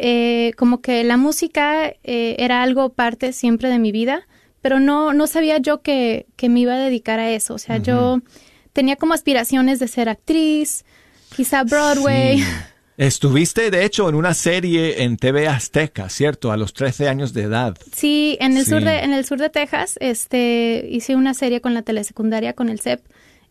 eh, 0.00 0.52
como 0.56 0.80
que 0.80 1.04
la 1.04 1.16
música 1.16 1.88
eh, 2.04 2.36
era 2.38 2.62
algo 2.62 2.88
parte 2.94 3.32
siempre 3.32 3.68
de 3.68 3.78
mi 3.78 3.92
vida, 3.92 4.26
pero 4.62 4.80
no, 4.80 5.12
no 5.12 5.26
sabía 5.26 5.58
yo 5.58 5.82
que, 5.82 6.26
que 6.36 6.48
me 6.48 6.60
iba 6.60 6.74
a 6.74 6.78
dedicar 6.78 7.20
a 7.20 7.30
eso. 7.30 7.54
O 7.54 7.58
sea, 7.58 7.76
yo 7.78 8.20
tenía 8.72 8.96
como 8.96 9.14
aspiraciones 9.14 9.78
de 9.78 9.88
ser 9.88 10.08
actriz, 10.08 10.84
quizá 11.36 11.64
Broadway. 11.64 12.38
Sí. 12.38 12.44
Estuviste, 12.96 13.70
de 13.70 13.86
hecho, 13.86 14.10
en 14.10 14.14
una 14.14 14.34
serie 14.34 15.02
en 15.04 15.16
TV 15.16 15.48
Azteca, 15.48 16.10
¿cierto? 16.10 16.52
A 16.52 16.58
los 16.58 16.74
13 16.74 17.08
años 17.08 17.32
de 17.32 17.42
edad. 17.44 17.78
Sí, 17.94 18.36
en 18.40 18.58
el 18.58 18.64
Sí. 18.64 18.70
sur 18.72 18.84
de 18.84 18.98
en 18.98 19.14
el 19.14 19.24
sur 19.24 19.38
de 19.38 19.48
Texas, 19.48 19.96
este 20.02 20.86
hice 20.90 21.16
una 21.16 21.32
serie 21.32 21.62
con 21.62 21.72
la 21.72 21.80
telesecundaria 21.80 22.52
con 22.52 22.68
el 22.68 22.78
CEP, 22.80 23.00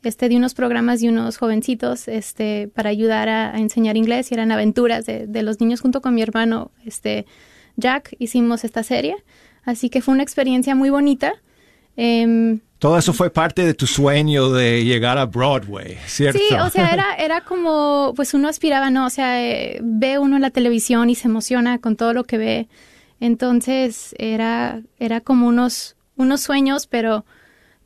este 0.04 0.30
de 0.30 0.38
unos 0.38 0.54
programas 0.54 1.02
de 1.02 1.10
unos 1.10 1.38
jovencitos, 1.38 2.08
este 2.08 2.70
para 2.74 2.90
ayudar 2.90 3.30
a, 3.30 3.54
a 3.54 3.60
enseñar 3.60 3.98
inglés 3.98 4.32
y 4.32 4.34
eran 4.36 4.52
aventuras 4.52 5.06
de, 5.06 5.28
de 5.28 5.44
los 5.44 5.60
niños 5.60 5.82
junto 5.82 6.02
con 6.02 6.16
mi 6.16 6.22
hermano, 6.22 6.72
este 6.86 7.26
Jack, 7.76 8.16
hicimos 8.20 8.64
esta 8.64 8.84
serie, 8.84 9.16
así 9.64 9.90
que 9.90 10.02
fue 10.02 10.14
una 10.14 10.24
experiencia 10.24 10.76
muy 10.76 10.90
bonita. 10.90 11.34
Em, 11.96 12.60
Todo 12.78 12.98
eso 12.98 13.12
fue 13.14 13.30
parte 13.30 13.66
de 13.66 13.74
tu 13.74 13.88
sueño 13.88 14.52
de 14.52 14.86
llegar 14.86 15.18
a 15.18 15.26
Broadway, 15.26 15.98
¿cierto? 16.06 16.40
Sí, 16.40 16.56
o 16.56 16.70
sea, 16.70 16.92
era, 16.92 17.16
era 17.18 17.42
como, 17.42 18.14
pues 18.16 18.34
uno 18.34 18.48
aspiraba, 18.48 18.90
¿no? 18.90 19.06
O 19.06 19.10
sea, 19.10 19.44
eh, 19.44 19.80
ve 19.82 20.18
uno 20.18 20.40
la 20.40 20.50
televisión 20.50 21.10
y 21.10 21.16
se 21.16 21.28
emociona 21.28 21.80
con 21.80 21.96
todo 21.96 22.14
lo 22.14 22.24
que 22.24 22.38
ve. 22.38 22.68
Entonces, 23.20 24.16
era, 24.18 24.82
era 24.98 25.20
como 25.20 25.48
unos, 25.48 25.98
unos 26.16 26.40
sueños, 26.42 26.88
pero 26.88 27.26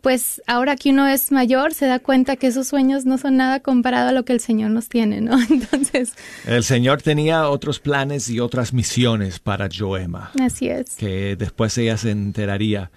pues 0.03 0.41
ahora 0.47 0.75
que 0.75 0.89
uno 0.89 1.07
es 1.07 1.31
mayor, 1.31 1.73
se 1.73 1.85
da 1.85 1.97
cuenta 1.97 2.35
que 2.35 2.47
esos 2.47 2.67
sueños 2.67 3.05
no 3.05 3.17
son 3.17 3.37
nada 3.37 3.61
comparado 3.61 4.09
a 4.09 4.11
lo 4.11 4.25
que 4.25 4.33
el 4.33 4.41
Señor 4.41 4.71
nos 4.71 4.89
tiene, 4.89 5.21
¿no? 5.21 5.41
Entonces, 5.49 6.13
El 6.45 6.65
Señor 6.65 7.01
tenía 7.01 7.47
otros 7.47 7.79
planes 7.79 8.29
y 8.29 8.41
otras 8.41 8.73
misiones 8.73 9.39
para 9.39 9.69
Joema, 9.73 10.31
así 10.41 10.67
es. 10.67 10.95
que 10.97 11.37
después 11.37 11.77
ella 11.77 11.95
se 11.95 12.11
enteraría 12.11 12.91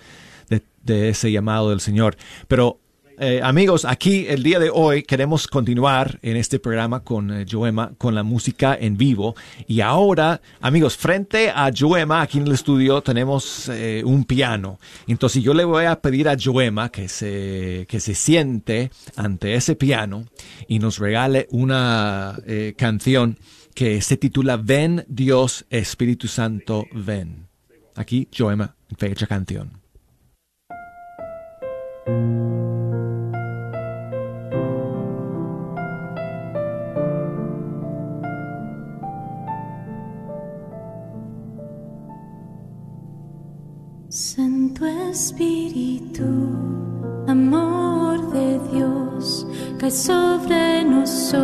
de, 0.48 0.62
de 0.82 1.08
ese 1.10 1.30
llamado 1.30 1.70
del 1.70 1.78
Señor. 1.78 2.16
Pero, 2.48 2.80
eh, 3.18 3.40
amigos, 3.42 3.84
aquí 3.84 4.26
el 4.28 4.42
día 4.42 4.58
de 4.58 4.70
hoy 4.70 5.02
queremos 5.02 5.46
continuar 5.46 6.18
en 6.22 6.36
este 6.36 6.58
programa 6.58 7.00
con 7.00 7.30
eh, 7.30 7.46
Joema, 7.50 7.92
con 7.96 8.14
la 8.14 8.22
música 8.22 8.76
en 8.78 8.96
vivo. 8.96 9.34
Y 9.66 9.80
ahora, 9.80 10.40
amigos, 10.60 10.96
frente 10.96 11.50
a 11.50 11.70
Joema, 11.76 12.22
aquí 12.22 12.38
en 12.38 12.46
el 12.46 12.52
estudio, 12.52 13.02
tenemos 13.02 13.68
eh, 13.68 14.02
un 14.04 14.24
piano. 14.24 14.78
Entonces 15.06 15.42
yo 15.42 15.54
le 15.54 15.64
voy 15.64 15.86
a 15.86 16.00
pedir 16.00 16.28
a 16.28 16.36
Joema 16.38 16.90
que 16.90 17.08
se, 17.08 17.86
que 17.88 18.00
se 18.00 18.14
siente 18.14 18.90
ante 19.16 19.54
ese 19.54 19.76
piano 19.76 20.26
y 20.68 20.78
nos 20.78 20.98
regale 20.98 21.46
una 21.50 22.38
canción 22.76 23.38
que 23.74 24.00
se 24.00 24.16
titula 24.16 24.56
Ven 24.56 25.04
Dios 25.08 25.64
Espíritu 25.70 26.28
Santo, 26.28 26.84
ven. 26.92 27.46
Aquí 27.94 28.28
Joema, 28.36 28.74
fecha 28.98 29.26
canción. 29.26 29.80
Santo 44.16 44.86
Espíritu, 44.86 46.24
amor 47.28 48.32
de 48.32 48.58
Dios, 48.72 49.46
cae 49.78 49.90
sobre 49.90 50.84
nosotros, 50.84 51.38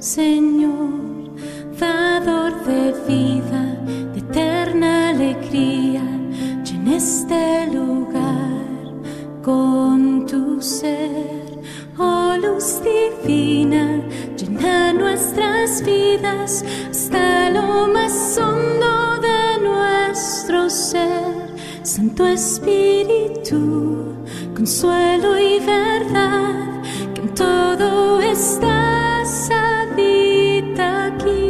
Señor, 0.00 1.32
dador 1.80 2.62
de 2.66 2.92
vida, 3.08 3.74
de 4.12 4.18
eterna 4.18 5.08
alegría, 5.08 6.04
llena 6.62 6.96
este 6.96 7.68
lugar 7.68 8.92
con 9.42 10.26
tu 10.26 10.60
ser, 10.60 11.58
oh 11.96 12.36
luz 12.36 12.82
divina, 12.84 14.02
llena 14.36 14.92
nuestras 14.92 15.82
vidas 15.86 16.62
hasta 16.90 17.48
lo 17.48 17.88
más 17.88 18.36
hondo 18.36 19.11
nuestro 20.42 20.70
ser, 20.70 21.54
Santo 21.84 22.26
Espíritu, 22.26 24.16
consuelo 24.56 25.38
y 25.38 25.60
verdad, 25.60 26.82
que 27.14 27.20
en 27.20 27.34
todo 27.34 28.20
estás, 28.20 29.48
habita 29.50 31.06
aquí. 31.06 31.41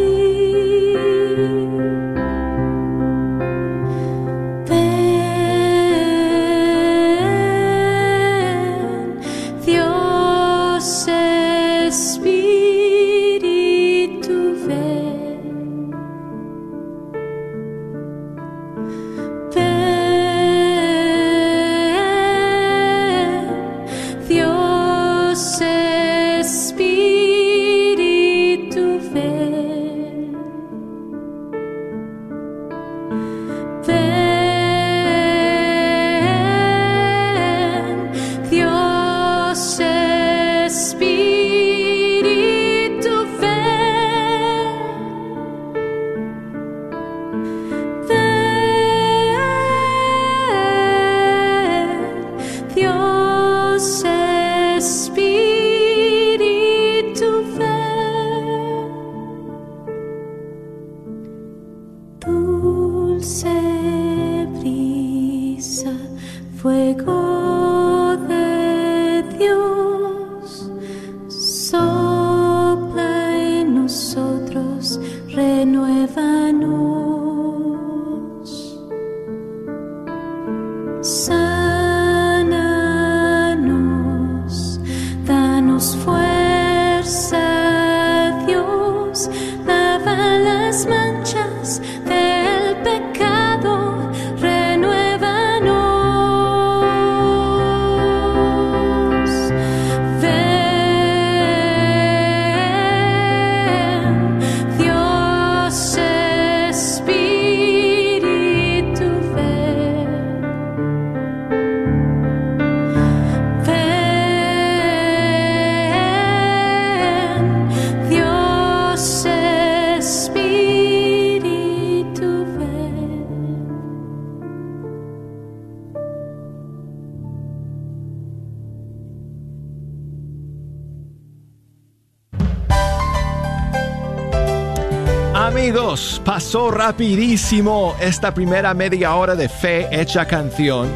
Rapidísimo 136.93 137.97
esta 138.01 138.35
primera 138.35 138.75
media 138.75 139.15
hora 139.15 139.35
de 139.35 139.49
fe 139.49 139.89
hecha 139.91 140.27
canción. 140.27 140.87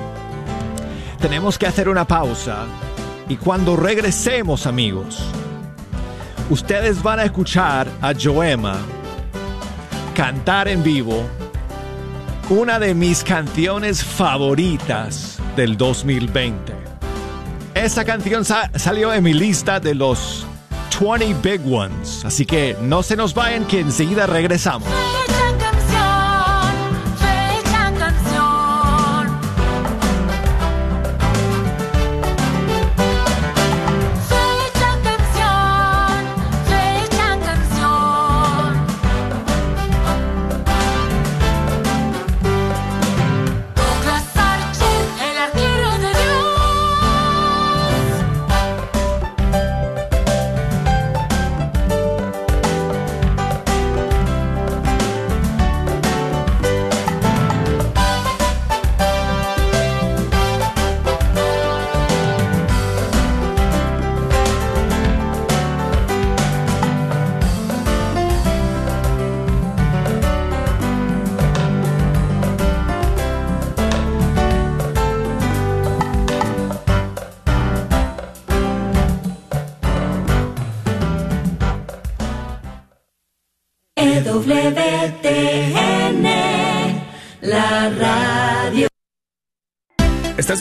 Tenemos 1.18 1.56
que 1.58 1.66
hacer 1.66 1.88
una 1.88 2.06
pausa 2.06 2.66
y 3.30 3.36
cuando 3.36 3.76
regresemos 3.76 4.66
amigos, 4.66 5.18
ustedes 6.50 7.02
van 7.02 7.20
a 7.20 7.24
escuchar 7.24 7.88
a 8.02 8.12
Joema 8.12 8.76
cantar 10.14 10.68
en 10.68 10.82
vivo 10.82 11.22
una 12.50 12.78
de 12.78 12.92
mis 12.94 13.24
canciones 13.24 14.04
favoritas 14.04 15.38
del 15.56 15.78
2020. 15.78 16.74
Esta 17.74 18.04
canción 18.04 18.44
sa- 18.44 18.70
salió 18.74 19.14
en 19.14 19.24
mi 19.24 19.32
lista 19.32 19.80
de 19.80 19.94
los 19.94 20.46
20 21.00 21.34
Big 21.42 21.62
Ones, 21.72 22.22
así 22.26 22.44
que 22.44 22.76
no 22.82 23.02
se 23.02 23.16
nos 23.16 23.32
vayan 23.32 23.64
que 23.64 23.80
enseguida 23.80 24.26
regresamos. 24.26 24.86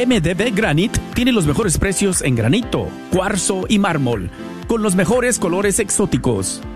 MDB 0.07 0.55
Granite 0.55 0.97
tiene 1.13 1.33
los 1.33 1.45
mejores 1.45 1.77
precios 1.77 2.21
en 2.21 2.35
granito, 2.35 2.87
cuarzo 3.11 3.65
y 3.67 3.77
mármol, 3.77 4.29
con 4.67 4.83
los 4.83 4.95
mejores 4.95 5.37
colores 5.37 5.79
exóticos. 5.79 6.61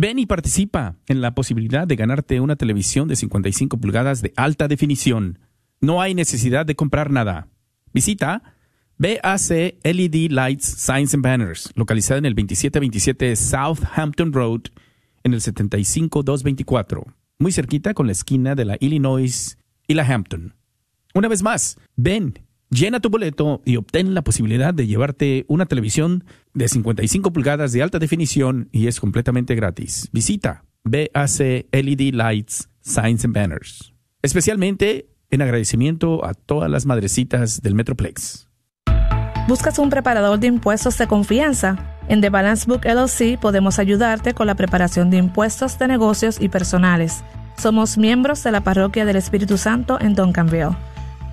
Ven 0.00 0.20
y 0.20 0.26
participa 0.26 0.94
en 1.08 1.20
la 1.20 1.34
posibilidad 1.34 1.84
de 1.84 1.96
ganarte 1.96 2.40
una 2.40 2.54
televisión 2.54 3.08
de 3.08 3.16
55 3.16 3.78
pulgadas 3.78 4.22
de 4.22 4.32
alta 4.36 4.68
definición. 4.68 5.40
No 5.80 6.00
hay 6.00 6.14
necesidad 6.14 6.64
de 6.64 6.76
comprar 6.76 7.10
nada. 7.10 7.48
Visita 7.92 8.54
BAC 8.96 9.74
LED 9.82 10.30
Lights 10.30 10.66
Signs 10.66 11.14
and 11.14 11.24
Banners, 11.24 11.72
localizada 11.74 12.18
en 12.18 12.26
el 12.26 12.36
2727 12.36 13.34
Southampton 13.34 14.32
Road, 14.32 14.60
en 15.24 15.34
el 15.34 15.40
75224, 15.40 17.04
muy 17.40 17.50
cerquita 17.50 17.92
con 17.92 18.06
la 18.06 18.12
esquina 18.12 18.54
de 18.54 18.66
la 18.66 18.76
Illinois 18.78 19.58
y 19.88 19.94
la 19.94 20.06
Hampton. 20.06 20.54
Una 21.12 21.26
vez 21.26 21.42
más, 21.42 21.76
ven, 21.96 22.38
llena 22.70 23.00
tu 23.00 23.10
boleto 23.10 23.62
y 23.64 23.76
obtén 23.76 24.14
la 24.14 24.22
posibilidad 24.22 24.74
de 24.74 24.86
llevarte 24.86 25.44
una 25.48 25.66
televisión 25.66 26.24
de 26.54 26.68
55 26.68 27.32
pulgadas 27.32 27.72
de 27.72 27.82
alta 27.82 27.98
definición 27.98 28.68
y 28.72 28.86
es 28.86 29.00
completamente 29.00 29.54
gratis. 29.54 30.08
Visita 30.12 30.64
BAC 30.84 31.66
LED 31.72 32.14
Lights 32.14 32.68
Signs 32.80 33.24
and 33.24 33.34
Banners. 33.34 33.94
Especialmente 34.22 35.10
en 35.30 35.42
agradecimiento 35.42 36.24
a 36.24 36.34
todas 36.34 36.70
las 36.70 36.86
madrecitas 36.86 37.60
del 37.60 37.74
Metroplex. 37.74 38.48
¿Buscas 39.46 39.78
un 39.78 39.90
preparador 39.90 40.38
de 40.38 40.46
impuestos 40.46 40.98
de 40.98 41.06
confianza? 41.06 41.96
En 42.08 42.20
The 42.20 42.30
Balance 42.30 42.66
Book 42.66 42.84
LLC 42.84 43.38
podemos 43.38 43.78
ayudarte 43.78 44.34
con 44.34 44.46
la 44.46 44.54
preparación 44.54 45.10
de 45.10 45.18
impuestos 45.18 45.78
de 45.78 45.88
negocios 45.88 46.40
y 46.40 46.48
personales. 46.48 47.22
Somos 47.56 47.98
miembros 47.98 48.42
de 48.44 48.52
la 48.52 48.62
Parroquia 48.62 49.04
del 49.04 49.16
Espíritu 49.16 49.58
Santo 49.58 49.98
en 50.00 50.14
Duncanville. 50.14 50.76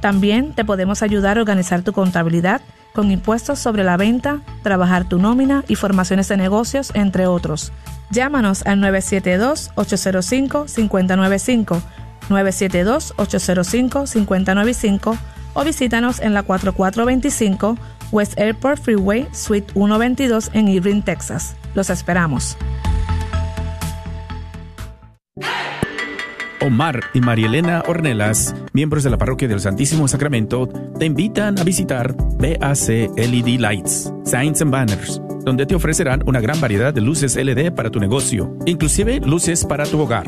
También 0.05 0.53
te 0.53 0.63
podemos 0.63 1.01
ayudar 1.01 1.39
a 1.39 1.41
organizar 1.41 1.81
tu 1.81 1.91
contabilidad 1.91 2.61
con 2.93 3.09
impuestos 3.09 3.57
sobre 3.57 3.83
la 3.83 3.97
venta, 3.97 4.41
trabajar 4.61 5.09
tu 5.09 5.17
nómina 5.17 5.63
y 5.67 5.73
formaciones 5.73 6.27
de 6.27 6.37
negocios, 6.37 6.91
entre 6.93 7.25
otros. 7.25 7.71
Llámanos 8.11 8.63
al 8.67 8.77
972-805-595, 8.81 11.81
972-805-595 12.29 15.17
o 15.55 15.63
visítanos 15.63 16.19
en 16.19 16.35
la 16.35 16.43
4425 16.43 17.75
West 18.11 18.37
Airport 18.37 18.79
Freeway, 18.79 19.27
Suite 19.31 19.73
122 19.73 20.51
en 20.53 20.67
Irving, 20.67 21.01
Texas. 21.01 21.55
Los 21.73 21.89
esperamos. 21.89 22.57
Omar 26.65 26.99
y 27.13 27.21
Marielena 27.21 27.83
Ornelas, 27.87 28.55
miembros 28.73 29.03
de 29.03 29.11
la 29.11 29.19
Parroquia 29.19 29.47
del 29.47 29.59
Santísimo 29.59 30.07
Sacramento, 30.07 30.67
te 30.97 31.05
invitan 31.05 31.59
a 31.59 31.63
visitar 31.63 32.15
BAC 32.15 33.15
LED 33.15 33.59
Lights, 33.59 34.11
Signs 34.23 34.63
and 34.63 34.71
Banners, 34.71 35.21
donde 35.43 35.67
te 35.67 35.75
ofrecerán 35.75 36.23
una 36.25 36.41
gran 36.41 36.59
variedad 36.59 36.91
de 36.91 37.01
luces 37.01 37.35
LED 37.35 37.71
para 37.73 37.91
tu 37.91 37.99
negocio, 37.99 38.57
inclusive 38.65 39.19
luces 39.19 39.63
para 39.63 39.85
tu 39.85 39.99
hogar. 39.99 40.25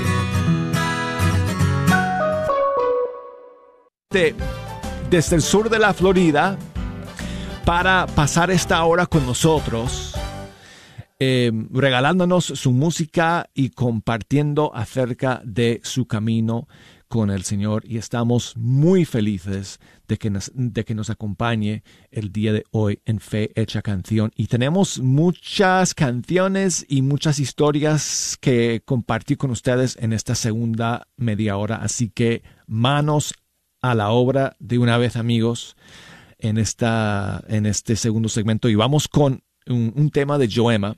de- 4.10 4.32
desde 5.10 5.34
el 5.34 5.42
sur 5.42 5.68
de 5.68 5.80
la 5.80 5.92
Florida 5.92 6.56
para 7.64 8.06
pasar 8.06 8.52
esta 8.52 8.84
hora 8.84 9.06
con 9.06 9.26
nosotros, 9.26 10.14
eh, 11.18 11.50
regalándonos 11.72 12.44
su 12.44 12.70
música 12.70 13.50
y 13.54 13.70
compartiendo 13.70 14.70
acerca 14.72 15.40
de 15.44 15.80
su 15.82 16.06
camino 16.06 16.68
con 17.14 17.30
el 17.30 17.44
Señor. 17.44 17.84
Y 17.86 17.98
estamos 17.98 18.56
muy 18.56 19.04
felices 19.04 19.78
de 20.08 20.16
que 20.16 20.30
nos, 20.30 20.50
de 20.52 20.84
que 20.84 20.96
nos 20.96 21.10
acompañe 21.10 21.84
el 22.10 22.32
día 22.32 22.52
de 22.52 22.64
hoy 22.72 23.02
en 23.04 23.20
Fe 23.20 23.52
Hecha 23.54 23.82
Canción. 23.82 24.32
Y 24.34 24.48
tenemos 24.48 24.98
muchas 24.98 25.94
canciones 25.94 26.84
y 26.88 27.02
muchas 27.02 27.38
historias 27.38 28.36
que 28.40 28.82
compartir 28.84 29.38
con 29.38 29.52
ustedes 29.52 29.96
en 30.00 30.12
esta 30.12 30.34
segunda 30.34 31.06
media 31.16 31.56
hora. 31.56 31.76
Así 31.76 32.10
que 32.10 32.42
manos 32.66 33.32
a 33.80 33.94
la 33.94 34.10
obra 34.10 34.56
de 34.58 34.78
una 34.78 34.98
vez, 34.98 35.14
amigos, 35.14 35.76
en, 36.40 36.58
esta, 36.58 37.44
en 37.46 37.66
este 37.66 37.94
segundo 37.94 38.28
segmento. 38.28 38.68
Y 38.68 38.74
vamos 38.74 39.06
con 39.06 39.44
un, 39.68 39.92
un 39.94 40.10
tema 40.10 40.36
de 40.36 40.48
Joema, 40.52 40.96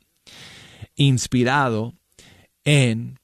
inspirado 0.94 1.92
en 2.64 3.18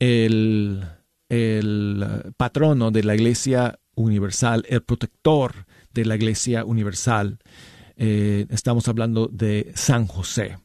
el, 0.00 0.84
el 1.28 2.32
patrono 2.36 2.90
de 2.90 3.04
la 3.04 3.14
Iglesia 3.14 3.78
Universal, 3.94 4.64
el 4.68 4.82
protector 4.82 5.66
de 5.92 6.04
la 6.04 6.16
Iglesia 6.16 6.64
Universal. 6.64 7.38
Eh, 7.96 8.46
estamos 8.50 8.88
hablando 8.88 9.28
de 9.28 9.72
San 9.74 10.06
José. 10.06 10.58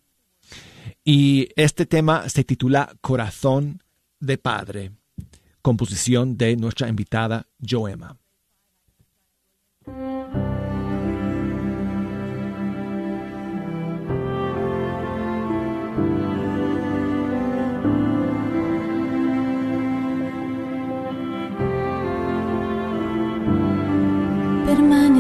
Y 1.03 1.49
este 1.55 1.85
tema 1.85 2.29
se 2.29 2.43
titula 2.43 2.95
Corazón 3.01 3.81
de 4.19 4.37
Padre 4.37 4.91
composición 5.63 6.37
de 6.37 6.55
nuestra 6.57 6.89
invitada 6.89 7.47
Joema. 7.59 8.17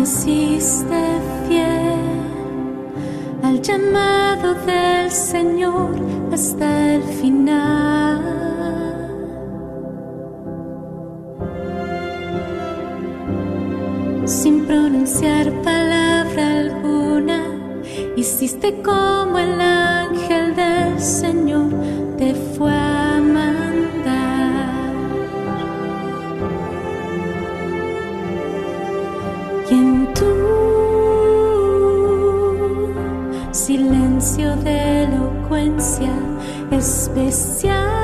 Permaneciste 0.03 1.01
fiel 1.47 1.95
al 3.41 3.61
llamado 3.61 4.53
del 4.65 5.09
Señor 5.09 5.95
hasta 6.29 6.95
el 6.95 7.03
final. 7.03 8.21
Sin 14.25 14.65
pronunciar 14.65 15.49
palabra 15.61 16.51
alguna, 16.59 17.39
hiciste 18.17 18.81
como 18.81 19.39
el 19.39 19.61
ángel 19.61 20.53
del 20.53 20.99
Señor 20.99 21.69
te 22.17 22.33
fue 22.35 22.73
a 22.73 23.21
silencio 33.73 34.55
de 34.57 35.05
elocuencia 35.05 36.13
especial, 36.69 38.02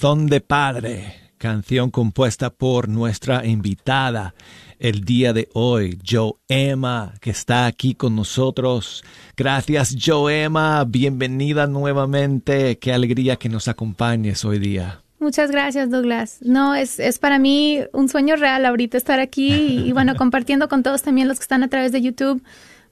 Corazón 0.00 0.28
de 0.28 0.40
Padre, 0.40 1.14
canción 1.36 1.90
compuesta 1.90 2.48
por 2.48 2.88
nuestra 2.88 3.44
invitada 3.44 4.34
el 4.78 5.04
día 5.04 5.34
de 5.34 5.50
hoy, 5.52 5.98
Joema, 6.02 7.12
que 7.20 7.28
está 7.28 7.66
aquí 7.66 7.94
con 7.94 8.16
nosotros. 8.16 9.04
Gracias, 9.36 9.94
Joema. 10.02 10.84
Bienvenida 10.84 11.66
nuevamente. 11.66 12.78
Qué 12.78 12.94
alegría 12.94 13.36
que 13.36 13.50
nos 13.50 13.68
acompañes 13.68 14.42
hoy 14.46 14.58
día. 14.58 15.02
Muchas 15.18 15.50
gracias, 15.50 15.90
Douglas. 15.90 16.38
No, 16.40 16.74
es, 16.74 16.98
es 16.98 17.18
para 17.18 17.38
mí 17.38 17.80
un 17.92 18.08
sueño 18.08 18.36
real 18.36 18.64
ahorita 18.64 18.96
estar 18.96 19.20
aquí 19.20 19.52
y, 19.52 19.88
y 19.88 19.92
bueno, 19.92 20.14
compartiendo 20.16 20.70
con 20.70 20.82
todos 20.82 21.02
también 21.02 21.28
los 21.28 21.38
que 21.38 21.42
están 21.42 21.62
a 21.62 21.68
través 21.68 21.92
de 21.92 22.00
YouTube. 22.00 22.42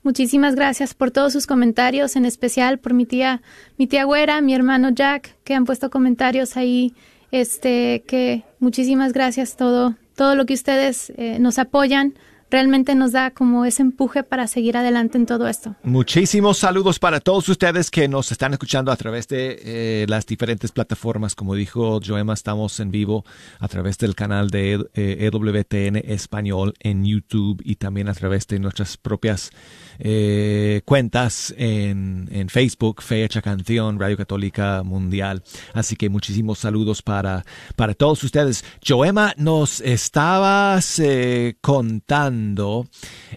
Muchísimas 0.08 0.54
gracias 0.54 0.94
por 0.94 1.10
todos 1.10 1.34
sus 1.34 1.46
comentarios, 1.46 2.16
en 2.16 2.24
especial 2.24 2.78
por 2.78 2.94
mi 2.94 3.04
tía, 3.04 3.42
mi 3.76 3.86
tía 3.86 4.04
Güera, 4.04 4.40
mi 4.40 4.54
hermano 4.54 4.88
Jack, 4.88 5.36
que 5.44 5.52
han 5.54 5.66
puesto 5.66 5.90
comentarios 5.90 6.56
ahí. 6.56 6.94
Este, 7.30 8.04
que 8.08 8.42
muchísimas 8.58 9.12
gracias 9.12 9.58
todo, 9.58 9.96
todo 10.16 10.34
lo 10.34 10.46
que 10.46 10.54
ustedes 10.54 11.12
eh, 11.18 11.36
nos 11.38 11.58
apoyan. 11.58 12.14
Realmente 12.50 12.94
nos 12.94 13.12
da 13.12 13.32
como 13.32 13.66
ese 13.66 13.82
empuje 13.82 14.22
para 14.22 14.46
seguir 14.46 14.78
adelante 14.78 15.18
en 15.18 15.26
todo 15.26 15.46
esto. 15.46 15.76
Muchísimos 15.82 16.56
saludos 16.56 16.98
para 16.98 17.20
todos 17.20 17.46
ustedes 17.50 17.90
que 17.90 18.08
nos 18.08 18.32
están 18.32 18.54
escuchando 18.54 18.90
a 18.90 18.96
través 18.96 19.28
de 19.28 19.60
eh, 19.62 20.06
las 20.08 20.24
diferentes 20.24 20.72
plataformas. 20.72 21.34
Como 21.34 21.54
dijo 21.54 22.00
Joema, 22.02 22.32
estamos 22.32 22.80
en 22.80 22.90
vivo 22.90 23.26
a 23.58 23.68
través 23.68 23.98
del 23.98 24.14
canal 24.14 24.48
de 24.48 24.88
EWTN 24.94 25.96
Español 26.10 26.72
en 26.80 27.04
YouTube 27.04 27.60
y 27.62 27.76
también 27.76 28.08
a 28.08 28.14
través 28.14 28.46
de 28.46 28.58
nuestras 28.58 28.96
propias 28.96 29.50
eh, 29.98 30.82
cuentas 30.84 31.54
en, 31.56 32.28
en 32.30 32.48
Facebook, 32.48 33.02
Fe 33.02 33.24
Hecha 33.24 33.42
Canción, 33.42 33.98
Radio 33.98 34.16
Católica 34.16 34.82
Mundial. 34.82 35.42
Así 35.74 35.96
que 35.96 36.08
muchísimos 36.08 36.58
saludos 36.58 37.02
para, 37.02 37.44
para 37.76 37.94
todos 37.94 38.22
ustedes. 38.24 38.64
Joema, 38.86 39.34
nos 39.36 39.80
estabas 39.80 40.98
eh, 40.98 41.56
contando 41.60 42.86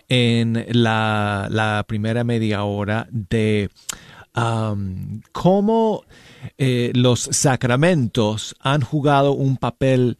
en 0.07 0.65
la, 0.69 1.47
la 1.49 1.85
primera 1.87 2.23
media 2.23 2.63
hora 2.63 3.07
de 3.11 3.69
um, 4.35 5.21
cómo 5.31 6.03
eh, 6.57 6.91
los 6.95 7.21
sacramentos 7.31 8.55
han 8.59 8.81
jugado 8.81 9.33
un 9.33 9.57
papel 9.57 10.17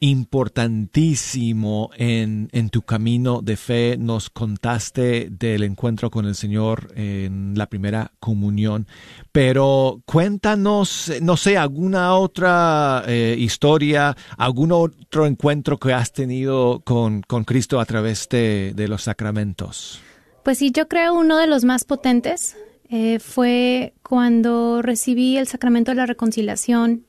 importantísimo 0.00 1.90
en, 1.96 2.48
en 2.52 2.70
tu 2.70 2.82
camino 2.82 3.42
de 3.42 3.56
fe. 3.56 3.96
Nos 3.98 4.30
contaste 4.30 5.28
del 5.30 5.64
encuentro 5.64 6.10
con 6.10 6.26
el 6.26 6.34
Señor 6.34 6.92
en 6.94 7.54
la 7.56 7.66
primera 7.66 8.12
comunión, 8.20 8.86
pero 9.32 10.00
cuéntanos, 10.06 11.12
no 11.20 11.36
sé, 11.36 11.56
alguna 11.56 12.14
otra 12.14 13.02
eh, 13.06 13.34
historia, 13.38 14.16
algún 14.36 14.72
otro 14.72 15.26
encuentro 15.26 15.78
que 15.78 15.92
has 15.92 16.12
tenido 16.12 16.80
con, 16.84 17.22
con 17.22 17.44
Cristo 17.44 17.80
a 17.80 17.84
través 17.84 18.28
de, 18.28 18.72
de 18.74 18.88
los 18.88 19.02
sacramentos. 19.02 20.00
Pues 20.44 20.58
sí, 20.58 20.70
yo 20.70 20.88
creo 20.88 21.14
uno 21.14 21.36
de 21.38 21.46
los 21.46 21.64
más 21.64 21.84
potentes 21.84 22.56
eh, 22.88 23.18
fue 23.18 23.92
cuando 24.02 24.80
recibí 24.80 25.36
el 25.36 25.46
sacramento 25.46 25.90
de 25.90 25.96
la 25.96 26.06
reconciliación. 26.06 27.04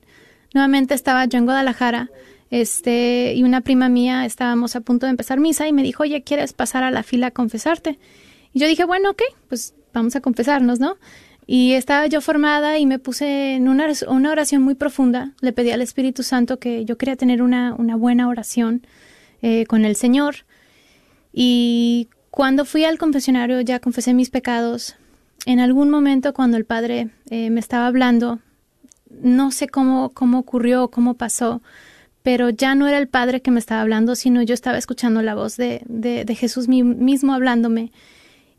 Nuevamente 0.52 0.94
estaba 0.94 1.24
yo 1.26 1.38
en 1.38 1.44
Guadalajara 1.44 2.10
este, 2.50 3.34
y 3.34 3.42
una 3.42 3.60
prima 3.60 3.88
mía 3.88 4.26
estábamos 4.26 4.76
a 4.76 4.80
punto 4.80 5.06
de 5.06 5.10
empezar 5.10 5.38
misa 5.38 5.68
y 5.68 5.72
me 5.72 5.82
dijo, 5.82 6.02
oye, 6.02 6.22
¿quieres 6.22 6.52
pasar 6.52 6.82
a 6.82 6.90
la 6.90 7.02
fila 7.02 7.28
a 7.28 7.30
confesarte? 7.30 7.98
Y 8.52 8.58
yo 8.58 8.66
dije, 8.66 8.84
bueno, 8.84 9.10
ok, 9.10 9.22
pues 9.48 9.74
vamos 9.92 10.16
a 10.16 10.20
confesarnos, 10.20 10.80
¿no? 10.80 10.96
Y 11.46 11.72
estaba 11.72 12.06
yo 12.06 12.20
formada 12.20 12.78
y 12.78 12.86
me 12.86 12.98
puse 12.98 13.54
en 13.54 13.68
una, 13.68 13.88
oración 14.30 14.62
muy 14.62 14.74
profunda. 14.74 15.32
Le 15.40 15.52
pedí 15.52 15.70
al 15.70 15.82
Espíritu 15.82 16.22
Santo 16.22 16.58
que 16.58 16.84
yo 16.84 16.96
quería 16.96 17.16
tener 17.16 17.42
una, 17.42 17.74
una 17.74 17.96
buena 17.96 18.28
oración 18.28 18.86
eh, 19.42 19.66
con 19.66 19.84
el 19.84 19.96
Señor. 19.96 20.36
Y 21.32 22.08
cuando 22.30 22.64
fui 22.64 22.84
al 22.84 22.98
confesionario 22.98 23.60
ya 23.62 23.80
confesé 23.80 24.14
mis 24.14 24.30
pecados. 24.30 24.96
En 25.46 25.58
algún 25.58 25.90
momento 25.90 26.34
cuando 26.34 26.56
el 26.56 26.64
Padre 26.64 27.10
eh, 27.30 27.50
me 27.50 27.60
estaba 27.60 27.86
hablando, 27.86 28.38
no 29.10 29.50
sé 29.50 29.68
cómo, 29.68 30.10
cómo 30.10 30.38
ocurrió, 30.38 30.88
cómo 30.88 31.14
pasó, 31.14 31.62
pero 32.22 32.50
ya 32.50 32.74
no 32.74 32.86
era 32.86 32.98
el 32.98 33.08
Padre 33.08 33.40
que 33.40 33.50
me 33.50 33.58
estaba 33.60 33.80
hablando, 33.80 34.14
sino 34.14 34.42
yo 34.42 34.54
estaba 34.54 34.78
escuchando 34.78 35.22
la 35.22 35.34
voz 35.34 35.56
de, 35.56 35.82
de, 35.86 36.34
Jesús 36.34 36.68
mi- 36.68 36.82
mismo 36.82 37.32
hablándome. 37.32 37.92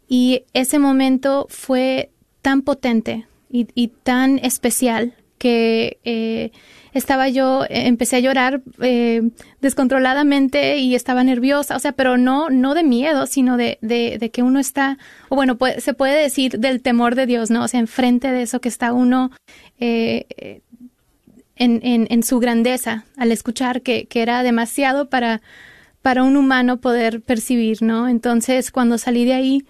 Y 0.07 0.43
ese 0.53 0.80
momento 0.80 1.47
fue 1.49 2.09
tan 2.41 2.64
potente 2.64 3.28
y, 3.49 3.68
y 3.76 3.89
tan 3.89 4.39
especial 4.39 5.14
que 5.38 5.97
eh, 6.03 6.51
estaba 6.93 7.28
yo, 7.30 7.66
empecé 7.70 8.18
a 8.18 8.20
llorar 8.20 8.62
eh, 8.80 9.22
descontroladamente 9.62 10.78
y 10.78 10.93
estaba 10.93 11.24
nerviosa, 11.24 11.76
o 11.76 11.80
sea, 11.80 11.93
pero 11.93 12.18
no, 12.18 12.49
no 12.51 12.76
de 12.76 12.84
miedo, 12.84 13.26
sino 13.26 13.57
de, 13.57 13.80
de, 13.82 14.18
de 14.20 14.30
que 14.30 14.43
uno 14.43 14.59
está, 14.59 14.97
o 15.30 15.36
bueno, 15.36 15.57
se 15.80 15.93
puede 15.95 16.22
decir 16.22 16.59
del 16.59 16.82
temor 16.82 17.16
de 17.16 17.26
Dios, 17.26 17.49
¿no? 17.49 17.64
O 17.64 17.68
sea, 17.68 17.80
enfrente 17.80 18.32
de 18.32 18.43
eso 18.43 18.62
que 18.62 18.70
está 18.70 18.93
uno 18.93 19.32
eh, 19.80 20.62
en, 21.55 21.79
en, 21.83 22.07
en 22.09 22.23
su 22.23 22.39
grandeza 22.39 23.05
al 23.17 23.31
escuchar 23.31 23.81
que, 23.81 24.07
era 24.13 24.43
demasiado 24.43 25.09
para, 25.09 25.41
un 26.23 26.37
humano 26.37 26.81
poder 26.81 27.21
percibir, 27.21 27.81
¿no? 27.81 28.07
Entonces, 28.07 28.71
cuando 28.71 28.97
salí 28.97 29.25
de 29.25 29.33
ahí, 29.33 29.65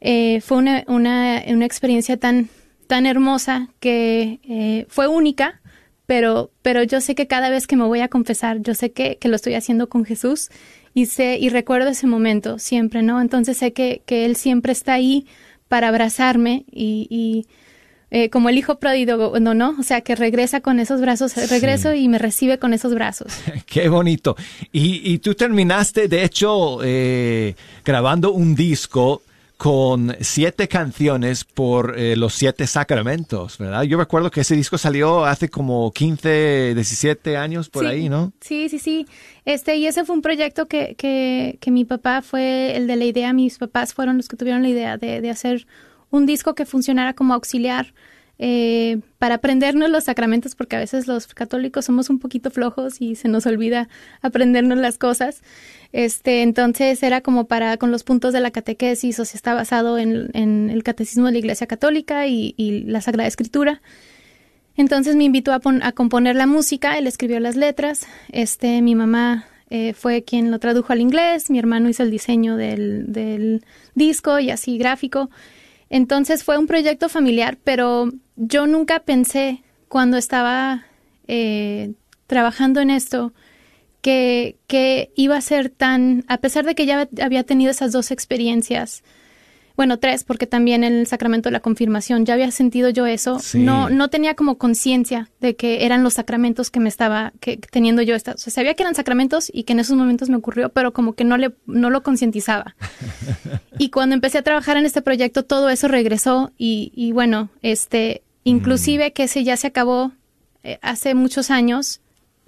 eh, 0.00 0.40
fue 0.40 0.58
una, 0.58 1.38
experiencia 1.64 2.16
tan, 2.16 2.48
hermosa 2.88 3.68
que 3.80 4.40
eh, 4.44 4.86
fue 4.88 5.08
única, 5.08 5.60
pero, 6.06 6.50
pero 6.62 6.82
yo 6.82 7.00
sé 7.00 7.14
que 7.14 7.26
cada 7.26 7.50
vez 7.50 7.66
que 7.66 7.76
me 7.76 7.84
voy 7.84 8.00
a 8.00 8.08
confesar, 8.08 8.62
yo 8.62 8.74
sé 8.74 8.92
que, 8.92 9.18
que 9.18 9.28
lo 9.28 9.36
estoy 9.36 9.54
haciendo 9.54 9.88
con 9.88 10.04
Jesús 10.04 10.48
y 10.94 11.06
sé 11.06 11.38
y 11.38 11.50
recuerdo 11.50 11.90
ese 11.90 12.06
momento 12.06 12.58
siempre, 12.58 13.02
¿no? 13.02 13.20
Entonces 13.20 13.58
sé 13.58 13.72
que, 13.72 14.02
que 14.06 14.24
Él 14.24 14.36
siempre 14.36 14.72
está 14.72 14.94
ahí 14.94 15.26
para 15.68 15.88
abrazarme 15.88 16.64
y, 16.70 17.06
y 17.10 17.46
eh, 18.10 18.30
como 18.30 18.48
el 18.48 18.56
hijo 18.56 18.78
pródigo, 18.78 19.38
no, 19.38 19.54
no, 19.54 19.76
o 19.78 19.82
sea, 19.82 20.00
que 20.00 20.16
regresa 20.16 20.60
con 20.60 20.80
esos 20.80 21.00
brazos, 21.00 21.36
regreso 21.50 21.94
y 21.94 22.08
me 22.08 22.18
recibe 22.18 22.58
con 22.58 22.72
esos 22.72 22.94
brazos. 22.94 23.32
Qué 23.66 23.88
bonito. 23.88 24.36
Y, 24.72 25.12
y 25.12 25.18
tú 25.18 25.34
terminaste, 25.34 26.08
de 26.08 26.24
hecho, 26.24 26.78
eh, 26.82 27.54
grabando 27.84 28.32
un 28.32 28.54
disco 28.54 29.22
con 29.58 30.16
siete 30.20 30.68
canciones 30.68 31.42
por 31.42 31.98
eh, 31.98 32.14
los 32.14 32.32
siete 32.32 32.66
sacramentos, 32.68 33.58
¿verdad? 33.58 33.82
Yo 33.82 33.98
recuerdo 33.98 34.30
que 34.30 34.42
ese 34.42 34.54
disco 34.54 34.78
salió 34.78 35.24
hace 35.24 35.48
como 35.48 35.90
15, 35.90 36.74
17 36.76 37.36
años 37.36 37.68
por 37.68 37.82
Sí, 37.82 37.90
ahí, 37.90 38.08
¿no? 38.08 38.32
Sí, 38.40 38.68
sí, 38.68 38.78
sí. 38.78 39.06
Este, 39.44 39.76
y 39.76 39.86
ese 39.88 40.04
fue 40.04 40.14
un 40.14 40.22
proyecto 40.22 40.66
que, 40.66 40.94
que, 40.94 41.58
que 41.60 41.70
mi 41.72 41.84
papá 41.84 42.22
fue 42.22 42.76
el 42.76 42.86
de 42.86 42.94
la 42.94 43.04
idea, 43.04 43.32
mis 43.32 43.58
papás 43.58 43.94
fueron 43.94 44.16
los 44.16 44.28
que 44.28 44.36
tuvieron 44.36 44.62
la 44.62 44.68
idea 44.68 44.96
de, 44.96 45.20
de 45.20 45.28
hacer 45.28 45.66
un 46.10 46.26
disco 46.26 46.54
que 46.54 46.66
funcionara 46.66 47.14
como 47.14 47.34
auxiliar 47.34 47.92
eh, 48.40 49.00
para 49.18 49.36
aprendernos 49.36 49.90
los 49.90 50.04
sacramentos, 50.04 50.54
porque 50.54 50.76
a 50.76 50.78
veces 50.78 51.08
los 51.08 51.26
católicos 51.34 51.84
somos 51.84 52.08
un 52.08 52.20
poquito 52.20 52.50
flojos 52.50 53.00
y 53.00 53.16
se 53.16 53.28
nos 53.28 53.46
olvida 53.46 53.88
aprendernos 54.22 54.78
las 54.78 54.96
cosas. 54.96 55.42
Este, 55.92 56.42
entonces 56.42 57.02
era 57.02 57.20
como 57.20 57.46
para 57.46 57.78
con 57.78 57.90
los 57.90 58.04
puntos 58.04 58.32
de 58.32 58.40
la 58.40 58.50
catequesis, 58.50 59.18
o 59.18 59.24
sea, 59.24 59.36
está 59.36 59.54
basado 59.54 59.98
en, 59.98 60.30
el 60.70 60.82
catecismo 60.82 61.26
de 61.26 61.32
la 61.32 61.38
Iglesia 61.38 61.66
Católica 61.66 62.26
y, 62.26 62.54
y 62.56 62.82
la 62.84 63.00
Sagrada 63.00 63.26
Escritura. 63.26 63.80
Entonces 64.76 65.16
me 65.16 65.24
invitó 65.24 65.52
a, 65.52 65.58
pon- 65.58 65.82
a 65.82 65.90
componer 65.90 66.36
la 66.36 66.46
música, 66.46 66.96
él 66.96 67.08
escribió 67.08 67.40
las 67.40 67.56
letras, 67.56 68.06
este, 68.30 68.80
mi 68.82 68.94
mamá 68.94 69.46
eh, 69.70 69.94
fue 69.94 70.22
quien 70.22 70.52
lo 70.52 70.60
tradujo 70.60 70.92
al 70.92 71.00
inglés, 71.00 71.50
mi 71.50 71.58
hermano 71.58 71.88
hizo 71.88 72.04
el 72.04 72.12
diseño 72.12 72.56
del, 72.56 73.12
del 73.12 73.64
disco 73.96 74.38
y 74.38 74.50
así 74.50 74.78
gráfico. 74.78 75.30
Entonces 75.90 76.44
fue 76.44 76.58
un 76.58 76.66
proyecto 76.66 77.08
familiar, 77.08 77.58
pero 77.64 78.10
yo 78.36 78.66
nunca 78.66 79.00
pensé 79.00 79.62
cuando 79.88 80.16
estaba 80.16 80.86
eh, 81.26 81.92
trabajando 82.26 82.80
en 82.80 82.90
esto 82.90 83.32
que, 84.02 84.56
que 84.66 85.10
iba 85.16 85.36
a 85.36 85.40
ser 85.40 85.70
tan, 85.70 86.24
a 86.28 86.38
pesar 86.38 86.64
de 86.64 86.74
que 86.74 86.86
ya 86.86 87.08
había 87.22 87.42
tenido 87.44 87.70
esas 87.70 87.92
dos 87.92 88.10
experiencias, 88.10 89.02
bueno, 89.78 90.00
tres, 90.00 90.24
porque 90.24 90.48
también 90.48 90.82
en 90.82 90.92
el 90.92 91.06
sacramento 91.06 91.48
de 91.48 91.52
la 91.52 91.60
confirmación 91.60 92.26
ya 92.26 92.34
había 92.34 92.50
sentido 92.50 92.90
yo 92.90 93.06
eso. 93.06 93.38
Sí. 93.38 93.60
No, 93.60 93.88
no 93.88 94.10
tenía 94.10 94.34
como 94.34 94.58
conciencia 94.58 95.30
de 95.38 95.54
que 95.54 95.86
eran 95.86 96.02
los 96.02 96.14
sacramentos 96.14 96.72
que 96.72 96.80
me 96.80 96.88
estaba 96.88 97.32
que, 97.38 97.58
teniendo 97.58 98.02
yo. 98.02 98.16
Esta, 98.16 98.32
o 98.32 98.38
sea, 98.38 98.52
sabía 98.52 98.74
que 98.74 98.82
eran 98.82 98.96
sacramentos 98.96 99.52
y 99.54 99.62
que 99.62 99.74
en 99.74 99.78
esos 99.78 99.96
momentos 99.96 100.30
me 100.30 100.36
ocurrió, 100.36 100.70
pero 100.70 100.92
como 100.92 101.12
que 101.12 101.22
no, 101.22 101.36
le, 101.36 101.52
no 101.66 101.90
lo 101.90 102.02
concientizaba. 102.02 102.74
y 103.78 103.90
cuando 103.90 104.16
empecé 104.16 104.38
a 104.38 104.42
trabajar 104.42 104.76
en 104.78 104.84
este 104.84 105.00
proyecto, 105.00 105.44
todo 105.44 105.68
eso 105.70 105.86
regresó 105.86 106.50
y, 106.58 106.90
y 106.96 107.12
bueno, 107.12 107.48
este, 107.62 108.22
inclusive 108.42 109.12
que 109.12 109.22
ese 109.22 109.44
ya 109.44 109.56
se 109.56 109.68
acabó 109.68 110.10
eh, 110.64 110.80
hace 110.82 111.14
muchos 111.14 111.52
años. 111.52 112.00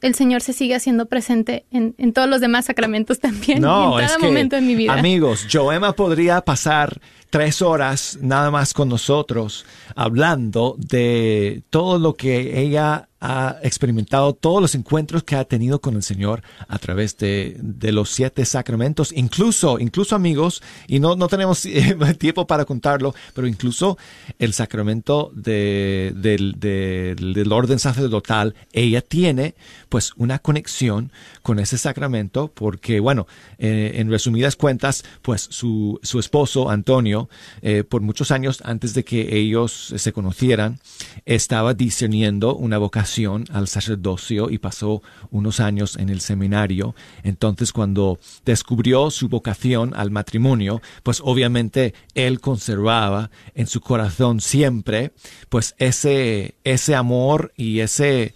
El 0.03 0.14
Señor 0.14 0.40
se 0.40 0.53
sigue 0.53 0.74
haciendo 0.74 1.07
presente 1.07 1.66
en, 1.70 1.94
en 1.98 2.12
todos 2.12 2.28
los 2.28 2.40
demás 2.40 2.64
sacramentos 2.66 3.20
también. 3.20 3.61
No, 3.61 3.98
en 3.98 4.05
es 4.05 4.12
cada 4.12 4.20
que, 4.20 4.26
momento 4.26 4.57
de 4.57 4.62
mi 4.62 4.74
vida. 4.74 4.92
amigos, 4.94 5.46
Joema 5.51 5.92
podría 5.92 6.40
pasar 6.40 7.01
tres 7.28 7.62
horas 7.62 8.18
nada 8.20 8.51
más 8.51 8.72
con 8.74 8.88
nosotros 8.88 9.64
hablando 9.94 10.74
de 10.78 11.62
todo 11.70 11.98
lo 11.98 12.14
que 12.14 12.61
ella 12.61 13.09
ha 13.20 13.58
experimentado, 13.62 14.32
todos 14.32 14.62
los 14.62 14.74
encuentros 14.74 15.22
que 15.24 15.36
ha 15.36 15.44
tenido 15.44 15.80
con 15.80 15.94
el 15.94 16.02
Señor 16.02 16.42
a 16.68 16.78
través 16.78 17.18
de, 17.18 17.56
de 17.60 17.92
los 17.92 18.10
siete 18.10 18.46
sacramentos, 18.46 19.12
incluso, 19.14 19.78
incluso 19.78 20.16
amigos, 20.16 20.62
y 20.88 21.00
no, 21.00 21.16
no 21.16 21.28
tenemos 21.28 21.66
eh, 21.66 21.96
tiempo 22.18 22.46
para 22.46 22.64
contarlo, 22.64 23.14
pero 23.34 23.46
incluso 23.46 23.98
el 24.38 24.54
sacramento 24.54 25.30
de, 25.34 26.14
del, 26.16 26.58
del 26.58 27.52
orden 27.52 27.78
sacerdotal, 27.78 28.54
ella 28.72 29.02
tiene 29.02 29.54
pues 29.90 30.12
una 30.16 30.38
conexión 30.38 31.12
con 31.42 31.58
ese 31.58 31.76
sacramento 31.76 32.50
porque, 32.54 33.00
bueno, 33.00 33.26
eh, 33.58 33.92
en 33.96 34.10
resumidas 34.10 34.56
cuentas, 34.56 35.04
pues 35.20 35.42
su, 35.42 36.00
su 36.02 36.18
esposo, 36.18 36.70
Antonio, 36.70 37.28
eh, 37.60 37.84
por 37.84 38.00
muchos 38.00 38.30
años 38.30 38.62
antes 38.64 38.94
de 38.94 39.04
que 39.04 39.36
ellos 39.36 39.92
se 39.94 40.12
conocieran, 40.12 40.80
estaba 41.26 41.74
discerniendo 41.74 42.54
una 42.54 42.78
vocación 42.78 43.09
al 43.52 43.66
sacerdocio 43.66 44.50
y 44.50 44.58
pasó 44.58 45.02
unos 45.30 45.58
años 45.61 45.96
en 45.96 46.08
el 46.08 46.20
seminario. 46.20 46.94
Entonces, 47.24 47.72
cuando 47.72 48.18
descubrió 48.44 49.11
su 49.11 49.28
vocación 49.28 49.92
al 49.96 50.11
matrimonio, 50.11 50.80
pues 51.02 51.20
obviamente 51.24 51.94
él 52.14 52.40
conservaba 52.40 53.30
en 53.54 53.66
su 53.66 53.80
corazón 53.80 54.40
siempre, 54.40 55.12
pues 55.48 55.74
ese, 55.78 56.54
ese 56.62 56.94
amor 56.94 57.52
y 57.56 57.80
ese, 57.80 58.34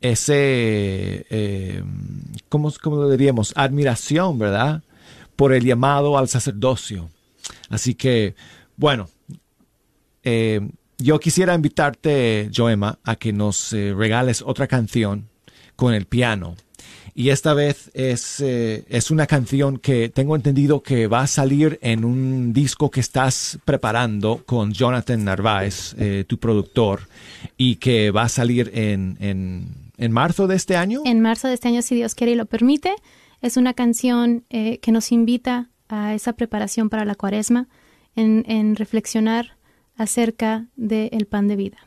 ese, 0.00 1.26
eh, 1.30 1.84
¿cómo, 2.48 2.72
¿cómo 2.82 2.96
lo 2.96 3.10
diríamos? 3.10 3.52
Admiración, 3.56 4.38
¿verdad? 4.38 4.82
Por 5.36 5.52
el 5.52 5.64
llamado 5.64 6.18
al 6.18 6.28
sacerdocio. 6.28 7.08
Así 7.70 7.94
que, 7.94 8.34
bueno, 8.76 9.08
eh, 10.24 10.60
yo 10.98 11.20
quisiera 11.20 11.54
invitarte, 11.54 12.50
Joema, 12.54 12.98
a 13.04 13.16
que 13.16 13.32
nos 13.32 13.72
eh, 13.72 13.94
regales 13.96 14.42
otra 14.44 14.66
canción 14.66 15.28
con 15.76 15.94
el 15.94 16.06
piano. 16.06 16.56
Y 17.14 17.30
esta 17.30 17.52
vez 17.52 17.90
es, 17.94 18.40
eh, 18.40 18.84
es 18.88 19.10
una 19.10 19.26
canción 19.26 19.78
que 19.78 20.08
tengo 20.08 20.36
entendido 20.36 20.82
que 20.82 21.08
va 21.08 21.22
a 21.22 21.26
salir 21.26 21.78
en 21.82 22.04
un 22.04 22.52
disco 22.52 22.90
que 22.90 23.00
estás 23.00 23.58
preparando 23.64 24.44
con 24.46 24.72
Jonathan 24.72 25.24
Narváez, 25.24 25.94
eh, 25.98 26.24
tu 26.28 26.38
productor, 26.38 27.08
y 27.56 27.76
que 27.76 28.12
va 28.12 28.22
a 28.22 28.28
salir 28.28 28.70
en, 28.74 29.16
en, 29.20 29.66
en 29.96 30.12
marzo 30.12 30.46
de 30.46 30.56
este 30.56 30.76
año. 30.76 31.02
En 31.04 31.20
marzo 31.20 31.48
de 31.48 31.54
este 31.54 31.68
año, 31.68 31.82
si 31.82 31.96
Dios 31.96 32.14
quiere 32.14 32.32
y 32.32 32.36
lo 32.36 32.46
permite, 32.46 32.94
es 33.40 33.56
una 33.56 33.74
canción 33.74 34.44
que 34.48 34.92
nos 34.92 35.12
invita 35.12 35.70
a 35.88 36.14
esa 36.14 36.34
preparación 36.34 36.88
para 36.88 37.04
la 37.04 37.14
cuaresma, 37.14 37.68
en, 38.14 38.44
en 38.48 38.74
reflexionar 38.74 39.57
acerca 39.98 40.68
del 40.76 41.26
pan 41.26 41.48
de 41.48 41.56
vida. 41.56 41.78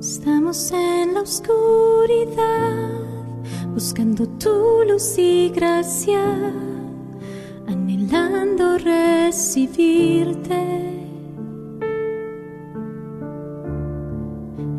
Estamos 0.00 0.72
en 0.72 1.14
la 1.14 1.20
oscuridad, 1.20 2.90
buscando 3.72 4.26
tu 4.38 4.82
luz 4.84 5.16
y 5.16 5.48
gracia, 5.50 6.52
recibirte. 8.78 10.62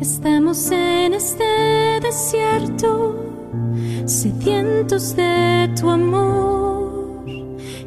Estamos 0.00 0.70
en 0.70 1.14
este 1.14 2.00
desierto, 2.02 3.16
sedientos 4.04 5.16
de 5.16 5.70
tu 5.80 5.88
amor, 5.90 7.24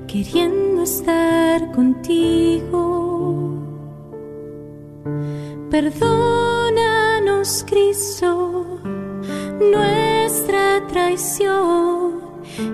queriendo 0.07 0.83
estar 0.83 1.71
contigo. 1.73 3.53
Perdónanos, 5.69 7.63
Cristo, 7.67 8.79
nuestra 9.59 10.85
traición 10.87 12.26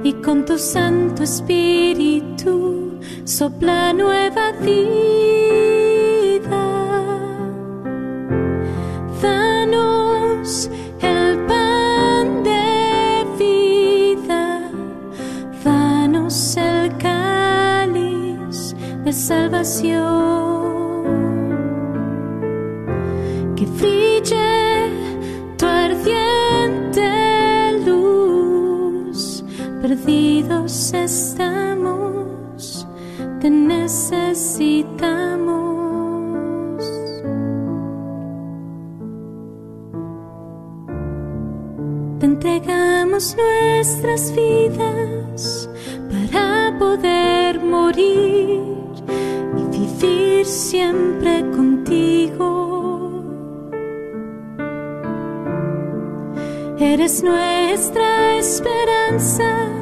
y 0.03 0.13
con 0.13 0.45
tu 0.45 0.57
Santo 0.57 1.23
Espíritu 1.23 2.99
sopla 3.25 3.93
nueva 3.93 4.51
vida. 4.61 4.93
Danos 9.21 10.69
el 11.01 11.37
pan 11.47 12.43
de 12.43 13.25
vida, 13.39 14.71
danos 15.63 16.57
el 16.57 16.97
cáliz 16.97 18.75
de 19.03 19.13
salvación. 19.13 20.03
Que 23.55 23.65
brille 23.65 24.12
perdidos 30.03 30.93
estamos, 30.93 32.87
te 33.39 33.49
necesitamos. 33.49 34.83
Te 42.19 42.25
entregamos 42.25 43.35
nuestras 43.37 44.33
vidas 44.35 45.69
para 46.11 46.77
poder 46.77 47.61
morir 47.61 48.61
y 49.57 49.63
vivir 49.77 50.45
siempre 50.45 51.41
contigo. 51.51 53.23
Eres 56.77 57.23
nuestra 57.23 58.37
esperanza, 58.37 59.72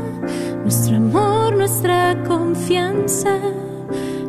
nuestro 0.71 0.95
amor, 0.95 1.53
nuestra 1.57 2.15
confianza, 2.25 3.37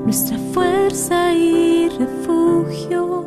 nuestra 0.04 0.36
fuerza 0.52 1.32
y 1.32 1.88
refugio. 1.88 3.24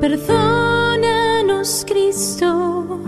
Perdónanos, 0.00 1.84
Cristo, 1.88 3.00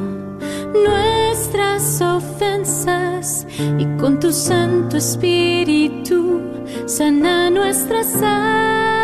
nuestras 0.74 2.00
ofensas 2.00 3.46
y 3.78 3.86
con 3.96 4.18
tu 4.18 4.32
Santo 4.32 4.96
Espíritu 4.96 6.40
sana 6.86 7.48
nuestras 7.48 8.12
almas. 8.24 8.95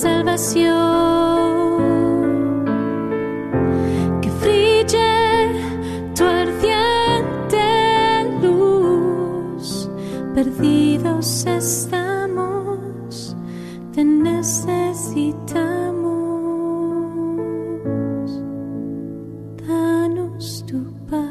Salvación. 0.00 0.70
Que 4.22 4.30
brille 4.40 5.12
tu 6.16 6.24
ardiente 6.24 7.66
luz, 8.42 9.90
perdidos 10.34 11.44
estamos, 11.46 13.36
te 13.92 14.02
necesitamos. 14.04 15.20
Danos 19.68 20.64
tu 20.66 20.80
paz. 21.10 21.30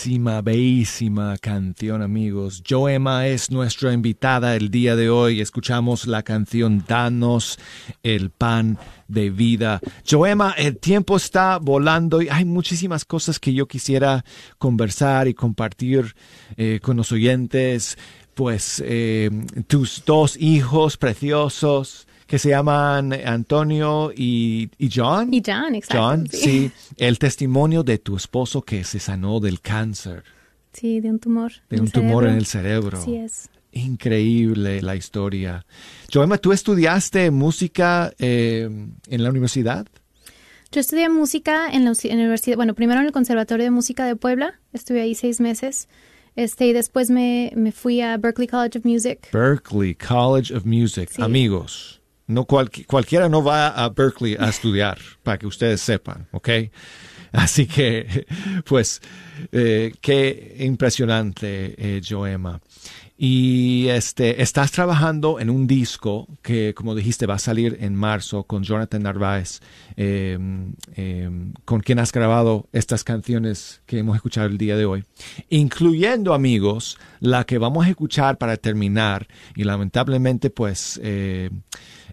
Bellísima, 0.00 0.40
bellísima 0.40 1.36
canción, 1.36 2.00
amigos. 2.00 2.62
Joema 2.66 3.26
es 3.26 3.50
nuestra 3.50 3.92
invitada 3.92 4.56
el 4.56 4.70
día 4.70 4.96
de 4.96 5.10
hoy. 5.10 5.42
Escuchamos 5.42 6.06
la 6.06 6.22
canción 6.22 6.82
Danos 6.88 7.58
el 8.02 8.30
pan 8.30 8.78
de 9.08 9.28
vida. 9.28 9.78
Joema, 10.10 10.54
el 10.56 10.78
tiempo 10.78 11.18
está 11.18 11.58
volando 11.58 12.22
y 12.22 12.30
hay 12.30 12.46
muchísimas 12.46 13.04
cosas 13.04 13.38
que 13.38 13.52
yo 13.52 13.68
quisiera 13.68 14.24
conversar 14.56 15.28
y 15.28 15.34
compartir 15.34 16.14
eh, 16.56 16.80
con 16.82 16.96
los 16.96 17.12
oyentes. 17.12 17.98
Pues 18.32 18.82
eh, 18.86 19.28
tus 19.66 20.02
dos 20.06 20.34
hijos 20.38 20.96
preciosos 20.96 22.06
que 22.30 22.38
se 22.38 22.50
llaman 22.50 23.12
Antonio 23.12 24.12
y, 24.16 24.70
y 24.78 24.88
John. 24.94 25.34
Y 25.34 25.42
John, 25.44 25.74
exacto. 25.74 26.00
John, 26.00 26.28
sí. 26.30 26.70
El 26.96 27.18
testimonio 27.18 27.82
de 27.82 27.98
tu 27.98 28.16
esposo 28.16 28.62
que 28.62 28.84
se 28.84 29.00
sanó 29.00 29.40
del 29.40 29.60
cáncer, 29.60 30.22
Sí, 30.72 31.00
de 31.00 31.10
un 31.10 31.18
tumor. 31.18 31.50
de 31.68 31.80
un 31.80 31.90
tumor 31.90 32.28
en 32.28 32.36
el 32.36 32.46
cerebro. 32.46 32.98
Así 32.98 33.16
es. 33.16 33.50
Increíble 33.72 34.80
la 34.80 34.94
historia. 34.94 35.66
Joema, 36.14 36.38
¿tú 36.38 36.52
estudiaste 36.52 37.32
música 37.32 38.12
eh, 38.20 38.68
en 39.08 39.22
la 39.24 39.28
universidad? 39.30 39.88
Yo 40.70 40.80
estudié 40.80 41.08
música 41.08 41.68
en 41.72 41.84
la, 41.84 41.90
en 42.04 42.10
la 42.10 42.22
universidad, 42.22 42.54
bueno, 42.54 42.74
primero 42.74 43.00
en 43.00 43.06
el 43.06 43.12
Conservatorio 43.12 43.64
de 43.64 43.72
Música 43.72 44.06
de 44.06 44.14
Puebla, 44.14 44.60
estuve 44.72 45.00
ahí 45.02 45.16
seis 45.16 45.40
meses, 45.40 45.88
este, 46.36 46.68
y 46.68 46.72
después 46.72 47.10
me, 47.10 47.52
me 47.56 47.72
fui 47.72 48.00
a 48.00 48.16
Berklee 48.18 48.46
College 48.46 48.78
of 48.78 48.84
Music. 48.84 49.28
Berkeley 49.32 49.96
College 49.96 50.54
of 50.54 50.64
Music. 50.64 51.10
Sí. 51.10 51.20
Amigos, 51.20 51.99
no 52.30 52.46
cualqui- 52.46 52.86
cualquiera 52.86 53.28
no 53.28 53.42
va 53.42 53.68
a 53.68 53.88
Berkeley 53.90 54.36
a 54.38 54.48
estudiar, 54.54 54.98
para 55.22 55.38
que 55.38 55.46
ustedes 55.46 55.80
sepan, 55.80 56.26
¿ok? 56.32 56.48
Así 57.32 57.66
que, 57.66 58.26
pues, 58.64 59.00
eh, 59.52 59.92
qué 60.00 60.56
impresionante, 60.60 61.74
eh, 61.78 62.00
Joema. 62.06 62.60
Y 63.22 63.88
este, 63.88 64.40
estás 64.42 64.72
trabajando 64.72 65.38
en 65.40 65.50
un 65.50 65.66
disco 65.66 66.26
que, 66.42 66.72
como 66.74 66.94
dijiste, 66.94 67.26
va 67.26 67.34
a 67.34 67.38
salir 67.38 67.76
en 67.82 67.94
marzo 67.94 68.44
con 68.44 68.62
Jonathan 68.64 69.02
Narváez, 69.02 69.60
eh, 69.98 70.38
eh, 70.96 71.30
con 71.66 71.80
quien 71.82 71.98
has 71.98 72.12
grabado 72.12 72.66
estas 72.72 73.04
canciones 73.04 73.82
que 73.84 73.98
hemos 73.98 74.16
escuchado 74.16 74.46
el 74.46 74.56
día 74.56 74.74
de 74.76 74.86
hoy, 74.86 75.04
incluyendo, 75.50 76.32
amigos, 76.32 76.98
la 77.20 77.44
que 77.44 77.58
vamos 77.58 77.86
a 77.86 77.90
escuchar 77.90 78.38
para 78.38 78.56
terminar. 78.56 79.28
Y 79.54 79.64
lamentablemente, 79.64 80.48
pues, 80.48 80.98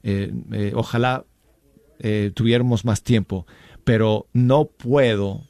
eh, 0.04 0.32
eh, 0.52 0.72
ojalá 0.76 1.26
eh, 2.00 2.32
tuviéramos 2.34 2.86
más 2.86 3.04
tiempo, 3.04 3.45
pero 3.84 4.28
no 4.34 4.66
puedo 4.66 5.48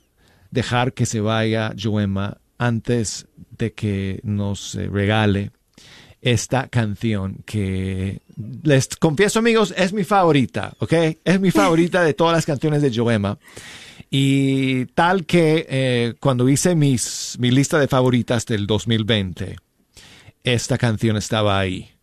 dejar 0.51 0.93
que 0.93 1.05
se 1.05 1.19
vaya 1.19 1.73
Joema 1.77 2.37
antes 2.57 3.27
de 3.57 3.73
que 3.73 4.19
nos 4.23 4.75
regale 4.75 5.51
esta 6.21 6.67
canción 6.67 7.43
que 7.45 8.21
les 8.63 8.87
confieso 8.95 9.39
amigos 9.39 9.73
es 9.77 9.93
mi 9.93 10.03
favorita, 10.03 10.73
¿ok? 10.79 10.93
Es 11.23 11.39
mi 11.39 11.51
favorita 11.51 12.03
de 12.03 12.13
todas 12.13 12.33
las 12.33 12.45
canciones 12.45 12.81
de 12.81 12.91
Joema. 12.93 13.37
Y 14.09 14.85
tal 14.87 15.25
que 15.25 16.15
cuando 16.19 16.47
hice 16.49 16.75
mis, 16.75 17.35
mi 17.39 17.51
lista 17.51 17.77
de 17.77 17.87
favoritas 17.87 18.45
del 18.45 18.65
2020, 18.65 19.57
esta 20.43 20.77
canción 20.77 21.17
estaba 21.17 21.59
ahí. 21.59 21.96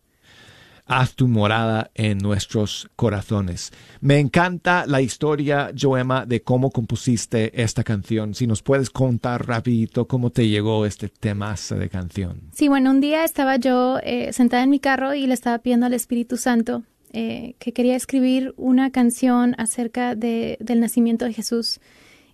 Haz 0.87 1.15
tu 1.15 1.27
morada 1.27 1.89
en 1.95 2.19
nuestros 2.19 2.87
corazones. 2.95 3.71
Me 4.01 4.19
encanta 4.19 4.85
la 4.85 5.01
historia, 5.01 5.71
Joema, 5.75 6.27
de 6.27 6.43
cómo 6.43 6.69
compusiste 6.69 7.59
esta 7.59 7.83
canción. 7.83 8.35
Si 8.35 8.45
nos 8.45 8.61
puedes 8.61 8.91
contar 8.91 9.47
rapidito 9.47 10.07
cómo 10.07 10.29
te 10.29 10.47
llegó 10.47 10.85
este 10.85 11.09
temazo 11.09 11.75
de 11.75 11.89
canción. 11.89 12.41
Sí, 12.53 12.67
bueno, 12.67 12.91
un 12.91 13.01
día 13.01 13.23
estaba 13.23 13.55
yo 13.55 13.97
eh, 14.03 14.31
sentada 14.31 14.61
en 14.61 14.69
mi 14.69 14.79
carro 14.79 15.15
y 15.15 15.25
le 15.25 15.33
estaba 15.33 15.57
pidiendo 15.57 15.87
al 15.87 15.95
Espíritu 15.95 16.37
Santo 16.37 16.83
eh, 17.13 17.55
que 17.57 17.73
quería 17.73 17.95
escribir 17.95 18.53
una 18.55 18.91
canción 18.91 19.55
acerca 19.57 20.13
de, 20.13 20.57
del 20.59 20.81
nacimiento 20.81 21.25
de 21.25 21.33
Jesús. 21.33 21.79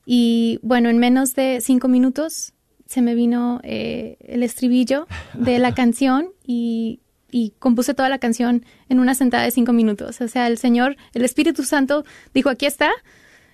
Y 0.06 0.60
bueno, 0.62 0.90
en 0.90 0.98
menos 0.98 1.36
de 1.36 1.60
cinco 1.62 1.88
minutos 1.88 2.54
se 2.86 3.02
me 3.02 3.16
vino 3.16 3.62
eh, 3.64 4.18
el 4.20 4.44
estribillo 4.44 5.08
de 5.36 5.58
la 5.60 5.74
canción 5.76 6.32
y, 6.46 7.00
y 7.32 7.54
compuse 7.60 7.94
toda 7.94 8.10
la 8.10 8.20
canción 8.20 8.66
en 8.90 9.00
una 9.00 9.16
sentada 9.16 9.44
de 9.44 9.52
cinco 9.52 9.74
minutos. 9.74 10.22
O 10.22 10.28
sea, 10.28 10.48
el 10.48 10.58
Señor, 10.58 10.98
el 11.14 11.24
Espíritu 11.24 11.64
Santo 11.64 12.06
dijo, 12.34 12.50
aquí 12.50 12.66
está. 12.66 12.92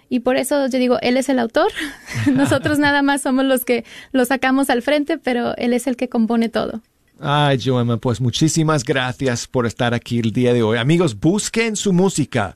Y 0.09 0.21
por 0.21 0.37
eso 0.37 0.67
yo 0.67 0.79
digo, 0.79 0.97
Él 1.01 1.17
es 1.17 1.29
el 1.29 1.39
autor. 1.39 1.71
Nosotros 2.33 2.79
nada 2.79 3.01
más 3.01 3.21
somos 3.21 3.45
los 3.45 3.65
que 3.65 3.85
lo 4.11 4.25
sacamos 4.25 4.69
al 4.69 4.81
frente, 4.81 5.17
pero 5.17 5.55
Él 5.57 5.73
es 5.73 5.87
el 5.87 5.95
que 5.95 6.09
compone 6.09 6.49
todo. 6.49 6.81
Ay, 7.19 7.59
Joema, 7.63 7.97
pues 7.97 8.21
muchísimas 8.21 8.83
gracias 8.83 9.47
por 9.47 9.65
estar 9.65 9.93
aquí 9.93 10.19
el 10.19 10.31
día 10.31 10.53
de 10.53 10.61
hoy. 10.61 10.77
Amigos, 10.77 11.19
busquen 11.19 11.75
su 11.75 11.91
música, 11.91 12.55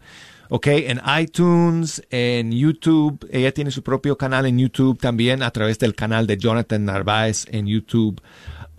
¿ok? 0.49 0.67
En 0.67 1.01
iTunes, 1.19 2.03
en 2.11 2.51
YouTube. 2.51 3.27
Ella 3.31 3.51
tiene 3.53 3.71
su 3.71 3.81
propio 3.81 4.17
canal 4.17 4.45
en 4.45 4.59
YouTube 4.59 4.99
también 4.99 5.41
a 5.41 5.49
través 5.49 5.79
del 5.79 5.95
canal 5.95 6.27
de 6.27 6.37
Jonathan 6.37 6.85
Narváez 6.85 7.47
en 7.49 7.65
YouTube. 7.65 8.21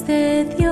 Naciste 0.09 0.55
Dios, 0.57 0.68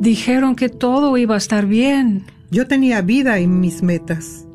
Dijeron 0.00 0.54
que 0.54 0.68
todo 0.68 1.16
iba 1.16 1.34
a 1.34 1.38
estar 1.38 1.66
bien. 1.66 2.24
Yo 2.50 2.68
tenía 2.68 3.02
vida 3.02 3.38
en 3.38 3.58
mis 3.60 3.82
metas. 3.82 4.46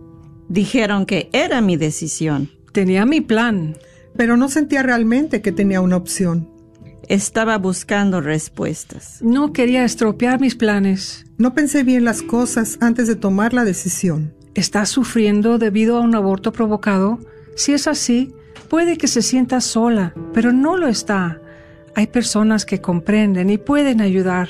Dijeron 0.47 1.05
que 1.05 1.29
era 1.33 1.59
mi 1.59 1.75
decisión. 1.75 2.49
Tenía 2.71 3.05
mi 3.05 3.19
plan. 3.19 3.75
Pero 4.15 4.37
no 4.37 4.47
sentía 4.47 4.83
realmente 4.83 5.41
que 5.41 5.51
tenía 5.51 5.81
una 5.81 5.97
opción. 5.97 6.49
Estaba 7.09 7.57
buscando 7.57 8.21
respuestas. 8.21 9.19
No 9.21 9.51
quería 9.51 9.83
estropear 9.83 10.39
mis 10.39 10.55
planes. 10.55 11.25
No 11.37 11.53
pensé 11.53 11.83
bien 11.83 12.05
las 12.05 12.21
cosas 12.21 12.77
antes 12.79 13.07
de 13.07 13.17
tomar 13.17 13.53
la 13.53 13.65
decisión. 13.65 14.33
¿Estás 14.53 14.89
sufriendo 14.89 15.57
debido 15.57 15.97
a 15.97 16.01
un 16.01 16.15
aborto 16.15 16.53
provocado? 16.53 17.19
Si 17.57 17.73
es 17.73 17.87
así, 17.87 18.33
puede 18.69 18.97
que 18.97 19.07
se 19.07 19.21
sienta 19.21 19.59
sola, 19.59 20.13
pero 20.33 20.53
no 20.53 20.77
lo 20.77 20.87
está. 20.87 21.41
Hay 21.95 22.07
personas 22.07 22.65
que 22.65 22.79
comprenden 22.79 23.49
y 23.49 23.57
pueden 23.57 23.99
ayudar. 23.99 24.49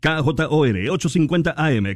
KJOR 0.00 0.76
850 0.76 1.54
AM 1.58 1.94